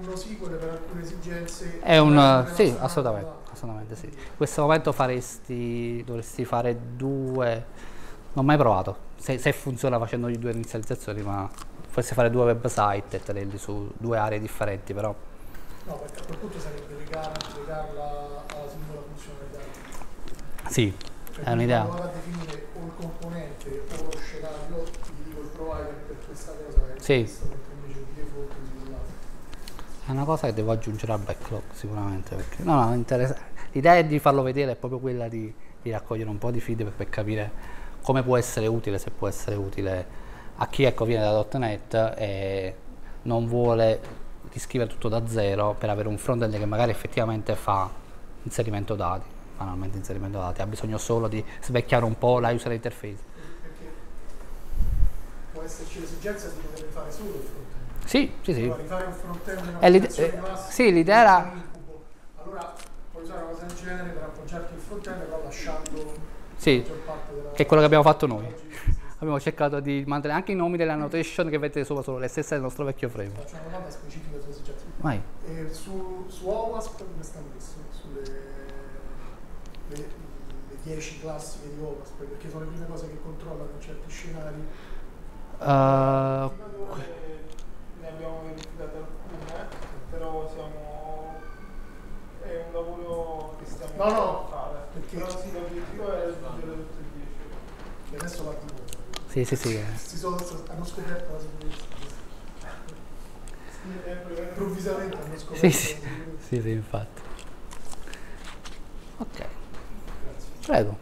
uno 0.00 0.16
SQL 0.16 0.56
per 0.56 0.68
alcune 0.70 1.02
esigenze. 1.02 1.80
È 1.80 1.98
un 1.98 2.46
sì, 2.54 2.74
assolutamente, 2.78 3.30
assolutamente 3.52 3.96
sì. 3.96 4.06
In 4.06 4.36
questo 4.38 4.62
momento 4.62 4.92
faresti, 4.92 6.02
dovresti 6.06 6.46
fare 6.46 6.74
due, 6.96 7.52
non 8.32 8.42
ho 8.42 8.42
mai 8.42 8.56
provato, 8.56 8.96
se, 9.18 9.36
se 9.36 9.52
funziona 9.52 9.98
facendo 9.98 10.30
due 10.30 10.52
inizializzazioni, 10.52 11.20
ma 11.20 11.46
potresti 11.86 12.14
fare 12.14 12.30
due 12.30 12.44
website 12.44 13.16
e 13.16 13.22
tenerli 13.22 13.58
su 13.58 13.90
due 13.98 14.16
aree 14.16 14.40
differenti, 14.40 14.94
però 14.94 15.14
No, 15.86 15.94
perché 15.98 16.20
a 16.20 16.24
quel 16.26 16.38
punto 16.38 16.58
sarebbe 16.58 16.94
legare, 16.96 17.32
legarla 17.58 18.44
alla 18.48 18.68
singola 18.68 19.00
funzionalità. 19.06 19.58
sì, 20.68 20.92
Cioè, 21.32 21.44
È 21.44 21.52
un'idea. 21.52 21.84
Vado 21.84 22.02
a 22.02 22.06
definire 22.06 22.66
o 22.74 22.84
il 22.86 22.92
componente 22.98 23.82
o 23.90 24.02
lo 24.04 24.18
scenario, 24.18 24.84
gli 24.84 25.22
dico 25.28 25.40
il 25.42 25.48
provider 25.48 25.94
per 26.06 26.16
questa 26.26 26.52
cosa 26.52 26.86
è 26.94 27.00
Sì. 27.00 27.18
questo, 27.18 27.46
mentre 27.46 27.72
invece 27.74 27.98
il 28.00 28.06
default 28.14 28.50
è 28.50 28.54
sull'altro. 28.80 30.06
è 30.06 30.10
una 30.10 30.24
cosa 30.24 30.46
che 30.46 30.54
devo 30.54 30.70
aggiungere 30.72 31.12
al 31.12 31.18
backlog 31.20 31.62
sicuramente, 31.72 32.34
perché 32.34 32.62
no, 32.62 32.74
no, 32.84 33.04
l'idea 33.72 33.96
è 33.96 34.04
di 34.04 34.18
farlo 34.18 34.42
vedere, 34.42 34.72
è 34.72 34.76
proprio 34.76 34.98
quella 34.98 35.28
di, 35.28 35.52
di 35.82 35.90
raccogliere 35.90 36.30
un 36.30 36.38
po' 36.38 36.50
di 36.50 36.60
feedback 36.60 36.94
per 36.96 37.08
capire 37.10 37.50
come 38.02 38.22
può 38.22 38.36
essere 38.36 38.66
utile, 38.66 38.98
se 38.98 39.10
può 39.10 39.28
essere 39.28 39.56
utile 39.56 40.24
a 40.56 40.66
chi 40.68 40.84
ecco, 40.84 41.04
viene 41.04 41.22
da 41.24 41.58
.NET 41.58 42.14
e 42.16 42.74
non 43.22 43.46
vuole 43.46 44.00
riscrivere 44.56 44.88
tutto 44.88 45.10
da 45.10 45.26
zero 45.28 45.74
per 45.78 45.90
avere 45.90 46.08
un 46.08 46.16
frontend 46.16 46.56
che 46.56 46.64
magari 46.64 46.90
effettivamente 46.90 47.54
fa 47.56 47.90
inserimento 48.42 48.94
dati, 48.94 49.26
banalmente 49.54 49.98
inserimento 49.98 50.38
dati, 50.38 50.62
ha 50.62 50.66
bisogno 50.66 50.96
solo 50.96 51.28
di 51.28 51.44
svecchiare 51.60 52.06
un 52.06 52.16
po' 52.16 52.40
la 52.40 52.50
user 52.52 52.72
interface. 52.72 53.18
Perché 53.60 53.92
può 55.52 55.62
esserci 55.62 56.00
l'esigenza 56.00 56.48
di 56.48 56.60
poter 56.60 56.88
fare 56.90 57.12
solo 57.12 57.34
il 57.34 57.42
frontend. 57.42 58.06
Sì, 58.06 58.32
sì, 58.40 58.54
sì. 58.54 58.72
Allora, 59.80 60.06
eh, 60.06 60.10
sì, 60.70 60.90
l'idea 60.90 61.20
era-. 61.20 61.52
Allora 62.42 62.72
puoi 63.12 63.24
usare 63.24 63.42
una 63.42 63.52
cosa 63.52 63.64
del 63.66 63.76
genere 63.76 64.08
per 64.10 64.22
appoggiarti 64.22 64.74
il 64.74 64.80
frontend 64.80 65.22
però 65.22 65.42
lasciando 65.44 66.14
Sì, 66.56 66.76
la 66.76 66.82
maggior 66.82 66.98
parte 67.04 67.34
della 67.34 67.50
che 67.50 67.62
è 67.62 67.66
quello 67.66 67.82
che 67.82 67.86
abbiamo 67.86 68.04
fatto 68.04 68.26
noi. 68.26 68.54
Abbiamo 69.18 69.40
cercato 69.40 69.80
di 69.80 70.04
mantenere 70.06 70.38
anche 70.40 70.52
i 70.52 70.54
nomi 70.54 70.76
delle 70.76 70.90
annotation 70.92 71.48
che 71.48 71.56
vedete 71.58 71.84
sopra 71.84 72.02
sono 72.02 72.18
le 72.18 72.28
stesse 72.28 72.54
del 72.54 72.62
nostro 72.62 72.84
vecchio 72.84 73.08
framework. 73.08 73.40
Faccio 73.44 73.54
una 73.54 73.62
domanda 73.64 73.90
specifica 73.90 74.38
sulle 74.38 74.52
esigenze. 74.52 74.84
Vai. 74.98 75.22
E 75.46 75.72
su, 75.72 76.24
su 76.28 76.46
OWASP 76.48 76.98
come 76.98 77.22
stanno 77.22 77.46
messi? 77.54 77.74
Sulle 77.90 78.20
le, 79.88 79.96
le 80.68 80.76
10 80.82 81.20
classiche 81.20 81.74
di 81.74 81.80
OWASP, 81.80 82.24
perché 82.28 82.50
sono 82.50 82.64
le 82.64 82.70
prime 82.70 82.86
cose 82.86 83.08
che 83.08 83.18
controllano 83.22 83.70
in 83.74 83.80
certi 83.80 84.10
scenari. 84.10 84.66
Uh, 85.58 85.64
ne 88.00 88.08
abbiamo 88.08 88.42
verificate 88.44 88.96
alcune, 88.98 89.66
però 90.10 90.50
siamo 90.52 91.34
è 92.42 92.64
un 92.66 92.72
lavoro 92.74 93.56
che 93.58 93.64
stiamo 93.64 93.92
No, 93.96 94.04
no, 94.04 94.10
iniziando 94.10 94.40
a 94.42 94.46
fare. 94.48 94.78
perché- 94.92 95.16
Però 95.16 95.30
sì, 95.30 95.52
l'obiettivo 95.52 96.12
è 96.12 96.16
raggiungere 96.26 96.72
tutte 96.76 96.98
e 97.00 97.04
dieci. 97.14 98.12
E 98.12 98.16
adesso 98.16 98.44
va 98.44 98.50
di 98.52 98.66
nuovo. 98.72 98.85
Sì, 99.44 99.44
sì, 99.44 99.56
sì. 99.56 99.80
Si 99.96 100.16
sono, 100.16 100.36
hanno 100.68 100.84
scoperto 100.84 101.32
la 101.32 101.38
sicurezza. 101.40 101.84
Improvvisamente 104.48 105.16
hanno 105.16 105.38
scoperto 105.38 105.54
Sì, 105.56 105.66
la 105.66 105.72
sì. 105.72 105.86
sicurezza. 105.86 106.46
Sì, 106.46 106.60
sì, 106.62 106.70
infatti. 106.70 107.20
Ok, 109.18 109.28
Grazie. 109.36 109.48
prego. 110.64 110.98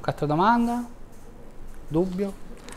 Quattro 0.00 0.26
domanda? 0.26 0.84
Dubbio? 1.88 2.32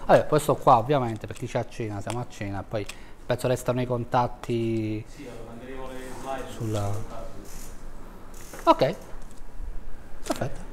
Vabbè, 0.05 0.26
poi 0.26 0.39
sto 0.39 0.55
qua 0.55 0.78
ovviamente 0.78 1.26
per 1.26 1.36
chi 1.38 1.47
c'è 1.47 1.59
a 1.59 1.68
cena, 1.68 2.01
siamo 2.01 2.20
a 2.20 2.26
cena, 2.30 2.63
poi 2.63 2.86
penso 3.26 3.47
restano 3.47 3.82
i 3.82 3.86
contatti 3.86 5.03
Sì, 5.07 5.26
allora 5.28 5.43
manderemo 5.51 5.88
le 5.88 5.99
slide 6.22 6.51
Sulla-. 6.51 6.93
Ok, 8.66 8.95
perfetto. 10.24 10.63